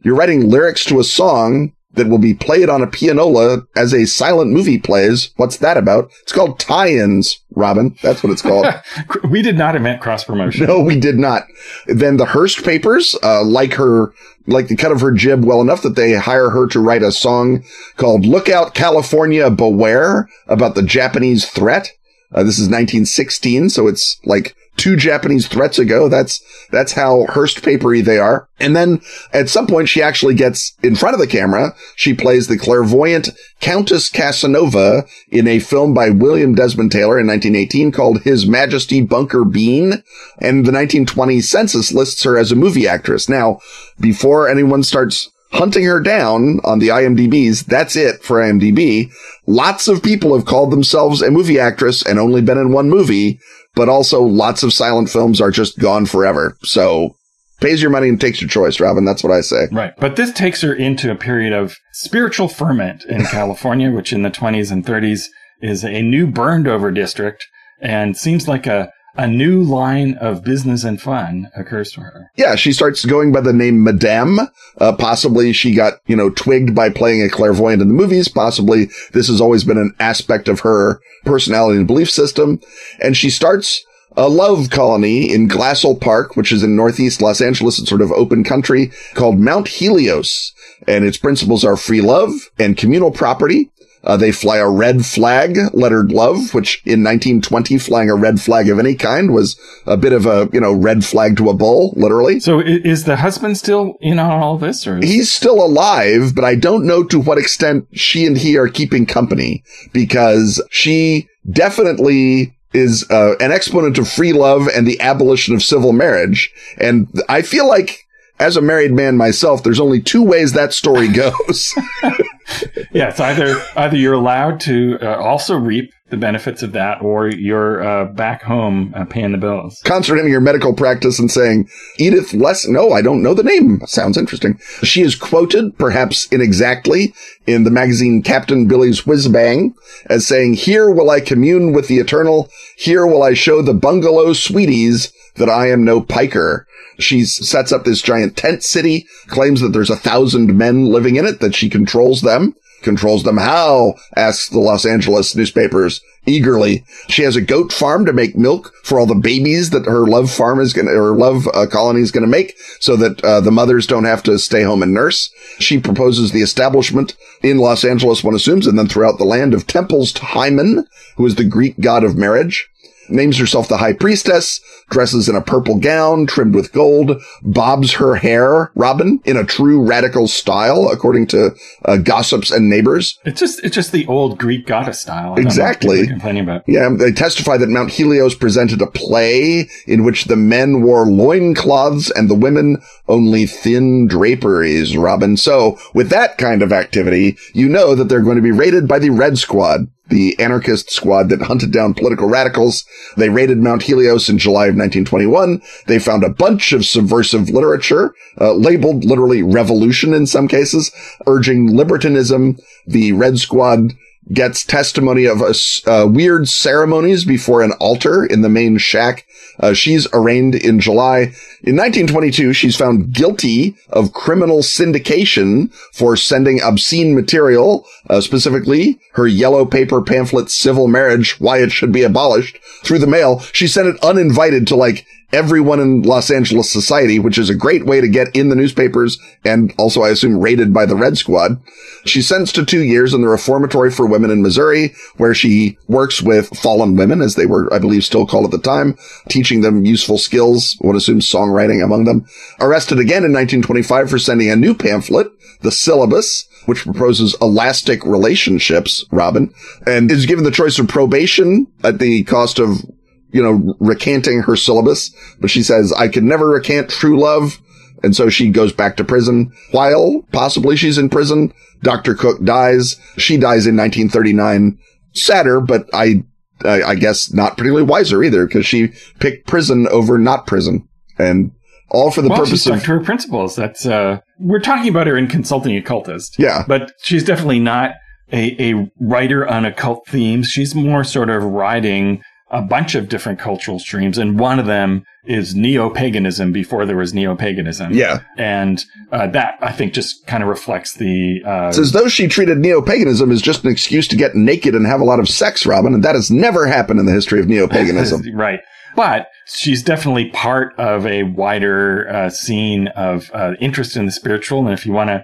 [0.04, 4.06] you're writing lyrics to a song that will be played on a pianola as a
[4.06, 5.32] silent movie plays.
[5.38, 6.12] What's that about?
[6.22, 7.96] It's called tie-ins, Robin.
[8.02, 8.68] That's what it's called.
[9.32, 10.68] we did not invent cross promotion.
[10.68, 11.48] No, we did not.
[11.88, 14.14] Then the Hearst papers, uh, like her,
[14.50, 17.12] like the cut of her jib well enough that they hire her to write a
[17.12, 17.64] song
[17.96, 21.92] called Lookout California Beware about the Japanese threat.
[22.32, 26.08] Uh, this is 1916, so it's like two Japanese threats ago.
[26.08, 28.48] That's, that's how Hearst papery they are.
[28.60, 29.02] And then
[29.34, 31.76] at some point she actually gets in front of the camera.
[31.96, 37.92] She plays the clairvoyant Countess Casanova in a film by William Desmond Taylor in 1918
[37.92, 40.04] called His Majesty Bunker Bean.
[40.40, 43.28] And the 1920 census lists her as a movie actress.
[43.28, 43.60] Now,
[44.00, 47.64] before anyone starts hunting her down on the IMDb's.
[47.64, 49.12] That's it for IMDb.
[49.48, 53.40] Lots of people have called themselves a movie actress and only been in one movie,
[53.80, 56.58] but also lots of silent films are just gone forever.
[56.64, 57.16] So
[57.62, 59.06] pays your money and takes your choice, Robin.
[59.06, 59.70] That's what I say.
[59.72, 59.94] Right.
[59.98, 64.32] But this takes her into a period of spiritual ferment in California, which in the
[64.32, 65.28] 20s and 30s
[65.62, 67.48] is a new burned over district
[67.82, 72.32] and seems like a a new line of business and fun occurs to her.
[72.38, 74.40] Yeah, she starts going by the name Madame.
[74.78, 78.30] Uh, possibly she got, you know, twigged by playing a clairvoyant in the movies.
[78.30, 82.62] Possibly this has always been an aspect of her personality and belief system.
[83.02, 83.84] And she starts
[84.16, 87.78] a love colony in Glassell Park, which is in northeast Los Angeles.
[87.78, 90.54] It's sort of open country called Mount Helios.
[90.88, 93.70] And its principles are free love and communal property.
[94.04, 98.70] Uh, they fly a red flag lettered love, which in 1920, flying a red flag
[98.70, 101.94] of any kind was a bit of a, you know, red flag to a bull,
[101.98, 102.40] literally.
[102.40, 105.00] So is the husband still in on all this or?
[105.00, 108.70] Is- He's still alive, but I don't know to what extent she and he are
[108.70, 115.56] keeping company because she definitely is uh, an exponent of free love and the abolition
[115.56, 116.52] of civil marriage.
[116.78, 118.06] And I feel like
[118.40, 121.74] as a married man myself, there's only two ways that story goes.
[122.92, 127.28] yeah, it's either either you're allowed to uh, also reap the benefits of that, or
[127.28, 129.80] you're uh, back home uh, paying the bills.
[129.86, 133.82] Concentrating your medical practice and saying, Edith Less, no, I don't know the name.
[133.86, 134.58] Sounds interesting.
[134.84, 137.14] She is quoted, perhaps inexactly,
[137.46, 139.76] in the magazine Captain Billy's Whiz Bang
[140.08, 142.50] as saying, here will I commune with the eternal.
[142.76, 146.68] Here will I show the bungalow sweeties that I am no piker.
[147.00, 151.26] She sets up this giant tent city, claims that there's a thousand men living in
[151.26, 152.56] it, that she controls them.
[152.82, 153.96] Controls them how?
[154.16, 156.86] asks the Los Angeles newspapers eagerly.
[157.08, 160.32] She has a goat farm to make milk for all the babies that her love
[160.32, 163.42] farm is going to, her love uh, colony is going to make so that uh,
[163.42, 165.30] the mothers don't have to stay home and nurse.
[165.60, 169.68] She proposes the establishment in Los Angeles, one assumes, and then throughout the land of
[169.68, 172.70] temples to Hymen, who is the Greek god of marriage
[173.10, 178.16] names herself the high priestess, dresses in a purple gown trimmed with gold, bobs her
[178.16, 181.52] hair, Robin, in a true radical style, according to
[181.86, 183.18] uh, gossips and neighbors.
[183.26, 185.36] It's just it's just the old Greek goddess style.
[185.38, 186.08] exactly.
[186.08, 186.64] Complaining about.
[186.68, 192.12] Yeah, they testify that Mount Helios presented a play in which the men wore loincloths
[192.12, 195.38] and the women only thin draperies, Robin.
[195.38, 199.00] So with that kind of activity, you know that they're going to be raided by
[199.00, 202.86] the Red Squad the anarchist squad that hunted down political radicals.
[203.16, 205.62] They raided Mount Helios in July of 1921.
[205.88, 210.92] They found a bunch of subversive literature, uh, labeled literally revolution in some cases,
[211.28, 212.58] urging libertinism.
[212.86, 213.94] The Red Squad
[214.32, 215.54] gets testimony of a,
[215.90, 219.26] uh, weird ceremonies before an altar in the main shack.
[219.60, 221.34] Uh, she's arraigned in July.
[221.64, 229.28] In 1922, she's found guilty of criminal syndication for sending obscene material, uh, specifically her
[229.28, 233.40] yellow paper pamphlet, Civil Marriage, Why It Should Be Abolished, through the mail.
[233.52, 237.86] She sent it uninvited to like everyone in Los Angeles society, which is a great
[237.86, 241.62] way to get in the newspapers and also, I assume, rated by the Red Squad.
[242.06, 246.22] She's sentenced to two years in the reformatory for women in Missouri, where she works
[246.22, 249.86] with fallen women, as they were, I believe, still called at the time, teaching them
[249.86, 252.26] useful skills, one assumes songwriting among them.
[252.60, 255.28] Arrested again in 1925 for sending a new pamphlet,
[255.62, 259.54] The Syllabus, which proposes elastic relationships, Robin,
[259.86, 262.86] and is given the choice of probation at the cost of
[263.32, 267.60] you know, recanting her syllabus, but she says, I could never recant true love.
[268.04, 269.52] And so she goes back to prison.
[269.72, 271.54] While possibly she's in prison,
[271.84, 272.16] Dr.
[272.16, 272.96] Cook dies.
[273.18, 274.80] She dies in 1939.
[275.14, 276.24] Sadder, but I,
[276.64, 281.52] I, I guess not particularly wiser either because she picked prison over not prison and
[281.90, 283.56] all for the well, purpose of her principles.
[283.56, 286.38] That's, uh, we're talking about her in Consulting Occultist.
[286.38, 286.64] Yeah.
[286.68, 287.94] But she's definitely not
[288.32, 290.48] a, a writer on occult themes.
[290.48, 295.04] She's more sort of writing a bunch of different cultural streams, and one of them
[295.26, 297.94] is neo-paganism before there was neo-paganism.
[297.94, 298.20] Yeah.
[298.38, 301.42] and uh, that I think just kind of reflects the.
[301.46, 304.86] Uh, It's as though she treated neo-paganism as just an excuse to get naked and
[304.88, 307.48] have a lot of sex, Robin, and that has never happened in the history of
[307.48, 308.24] neo-paganism.
[308.34, 308.62] right,
[308.96, 314.66] but she's definitely part of a wider uh, scene of uh, interest in the spiritual,
[314.66, 315.24] and if you want to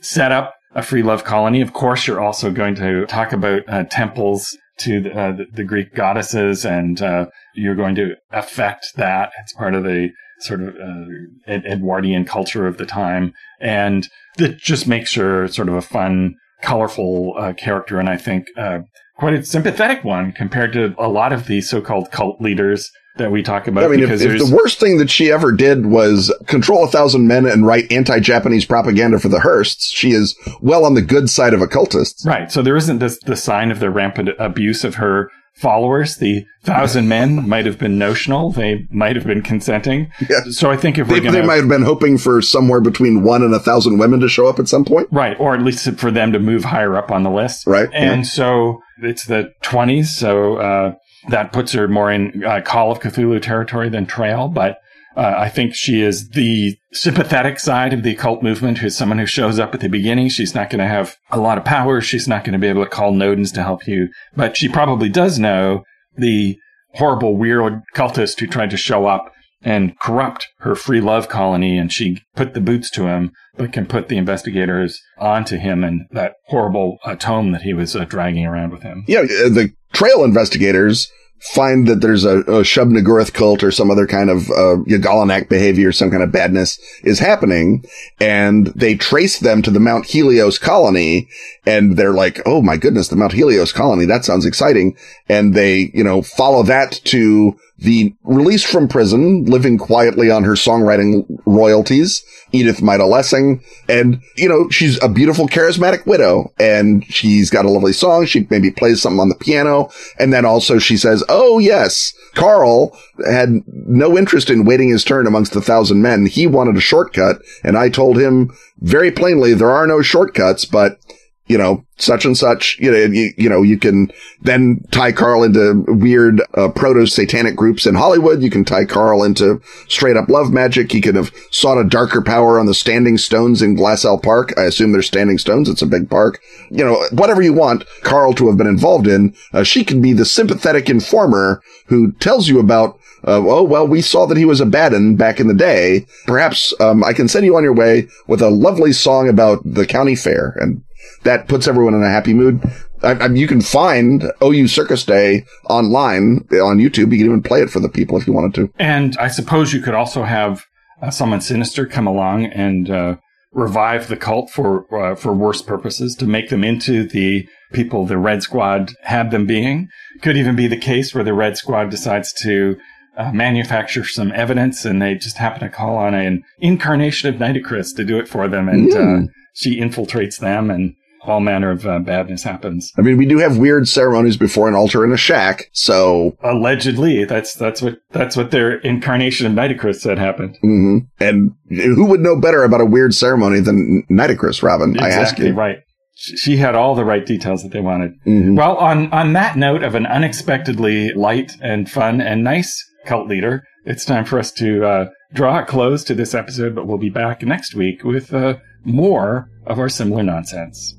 [0.00, 3.84] set up a free love colony, of course, you're also going to talk about uh,
[3.84, 9.32] temples to the, uh, the, the Greek goddesses, and uh, you're going to affect that.
[9.42, 10.10] It's part of the
[10.40, 15.74] sort of uh, Edwardian culture of the time, and that just makes her sort of
[15.74, 18.80] a fun, colorful uh, character, and I think uh,
[19.16, 23.42] quite a sympathetic one compared to a lot of the so-called cult leaders that we
[23.42, 23.84] talk about.
[23.84, 26.84] I mean, if, because if there's the worst thing that she ever did was control
[26.84, 31.02] a thousand men and write anti-Japanese propaganda for the Hearsts, she is well on the
[31.02, 32.24] good side of occultists.
[32.26, 36.18] right, so there isn't this the sign of the rampant abuse of her followers.
[36.18, 40.10] The thousand men might have been notional; they might have been consenting.
[40.28, 40.40] Yeah.
[40.50, 43.42] So I think if They, going they might have been hoping for somewhere between one
[43.42, 45.08] and a thousand women to show up at some point.
[45.10, 47.66] Right, or at least for them to move higher up on the list.
[47.66, 50.94] Right, And so it's the 20s, so uh,
[51.28, 54.78] that puts her more in uh, Call of Cthulhu territory than Trail, but
[55.16, 59.26] uh, I think she is the sympathetic side of the occult movement, who's someone who
[59.26, 60.28] shows up at the beginning.
[60.28, 62.02] She's not going to have a lot of power.
[62.02, 65.08] She's not going to be able to call Nodens to help you, but she probably
[65.08, 65.84] does know
[66.16, 66.58] the
[66.94, 71.92] horrible, weird cultist who tried to show up and corrupt her free love colony, and
[71.92, 76.34] she put the boots to him, but can put the investigators onto him and that
[76.46, 79.04] horrible uh, tome that he was uh, dragging around with him.
[79.08, 83.90] Yeah, uh, the trail investigators find that there's a, a Shub Niggurath cult or some
[83.90, 87.84] other kind of uh, Y'golonac behavior, some kind of badness is happening,
[88.20, 91.28] and they trace them to the Mount Helios colony,
[91.66, 94.06] and they're like, "Oh my goodness, the Mount Helios colony!
[94.06, 94.96] That sounds exciting!"
[95.28, 100.52] And they, you know, follow that to the release from prison, living quietly on her
[100.52, 103.62] songwriting royalties, Edith Maida Lessing.
[103.88, 108.24] And, you know, she's a beautiful, charismatic widow and she's got a lovely song.
[108.24, 109.90] She maybe plays something on the piano.
[110.18, 115.26] And then also she says, Oh, yes, Carl had no interest in waiting his turn
[115.26, 116.26] amongst the thousand men.
[116.26, 117.42] He wanted a shortcut.
[117.62, 120.98] And I told him very plainly, there are no shortcuts, but
[121.46, 124.10] you know, such and such, you know, you, you know, you can
[124.42, 128.42] then tie Carl into weird, uh, proto-satanic groups in Hollywood.
[128.42, 130.90] You can tie Carl into straight up love magic.
[130.90, 134.52] He could have sought a darker power on the standing stones in Glassell Park.
[134.58, 135.68] I assume they're standing stones.
[135.68, 136.40] It's a big park.
[136.70, 140.12] You know, whatever you want Carl to have been involved in, uh, she can be
[140.12, 144.60] the sympathetic informer who tells you about uh, oh, well, we saw that he was
[144.60, 146.06] a bad un back in the day.
[146.26, 149.84] Perhaps, um, I can send you on your way with a lovely song about the
[149.84, 150.54] county fair.
[150.60, 150.84] And
[151.24, 152.62] that puts everyone in a happy mood.
[153.02, 157.12] I, I, you can find OU Circus Day online on YouTube.
[157.12, 158.72] You can even play it for the people if you wanted to.
[158.78, 160.64] And I suppose you could also have
[161.02, 163.16] uh, someone sinister come along and uh,
[163.52, 168.18] revive the cult for uh, for worse purposes to make them into the people the
[168.18, 169.88] Red Squad had them being.
[170.22, 172.76] Could even be the case where the Red Squad decides to
[173.16, 177.94] uh, manufacture some evidence and they just happen to call on an incarnation of Nitocris
[177.96, 179.24] to do it for them and Mm.
[179.24, 182.92] uh, she infiltrates them and all manner of uh, badness happens.
[182.96, 185.68] I mean, we do have weird ceremonies before an altar in a shack.
[185.72, 190.56] So, Allegedly, that's that's what that's what their incarnation of Nitocris said happened.
[190.62, 191.06] mhm.
[191.18, 194.96] and who would know better about a weird ceremony than Nitocris, Robin?
[195.00, 195.52] I ask you.
[195.52, 195.78] right.
[196.14, 198.12] she had all the right details that they wanted.
[198.26, 198.56] Mhm.
[198.56, 203.64] Well, on, on that note of an unexpectedly light and fun and nice cult leader,
[203.84, 207.10] it's time for us to uh, draw a close to this episode, but we'll be
[207.10, 210.94] back next week with uh, more of our similar nonsense.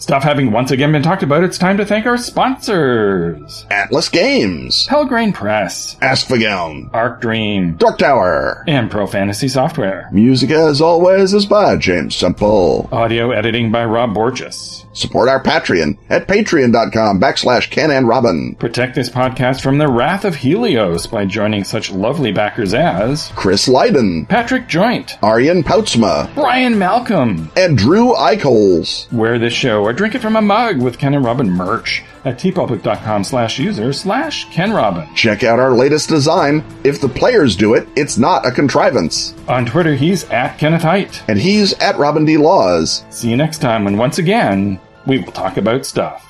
[0.00, 4.86] Stuff having once again been talked about, it's time to thank our sponsors Atlas Games,
[4.86, 8.62] Pelgrane Press, Askfageln, Arc Dream, Dork Tower.
[8.68, 10.08] and Pro Fantasy Software.
[10.12, 12.88] Music, as always, is by James Semple.
[12.92, 14.84] Audio editing by Rob Borges.
[14.98, 18.54] Support our Patreon at patreon.com backslash Ken and Robin.
[18.56, 23.68] Protect this podcast from the wrath of Helios by joining such lovely backers as Chris
[23.68, 27.50] Lydon, Patrick Joint, Aryan Poutsma, Brian Malcolm.
[27.56, 29.10] and Drew Eichholz.
[29.12, 32.38] Wear this show or drink it from a mug with Ken and Robin merch at
[32.38, 35.08] teepublic.com slash user slash Ken Robin.
[35.14, 36.64] Check out our latest design.
[36.84, 39.32] If the players do it, it's not a contrivance.
[39.46, 41.22] On Twitter, he's at Kenneth Hite.
[41.28, 42.36] And he's at Robin D.
[42.36, 43.04] Laws.
[43.10, 46.26] See you next time when once again, we will talk about stuff.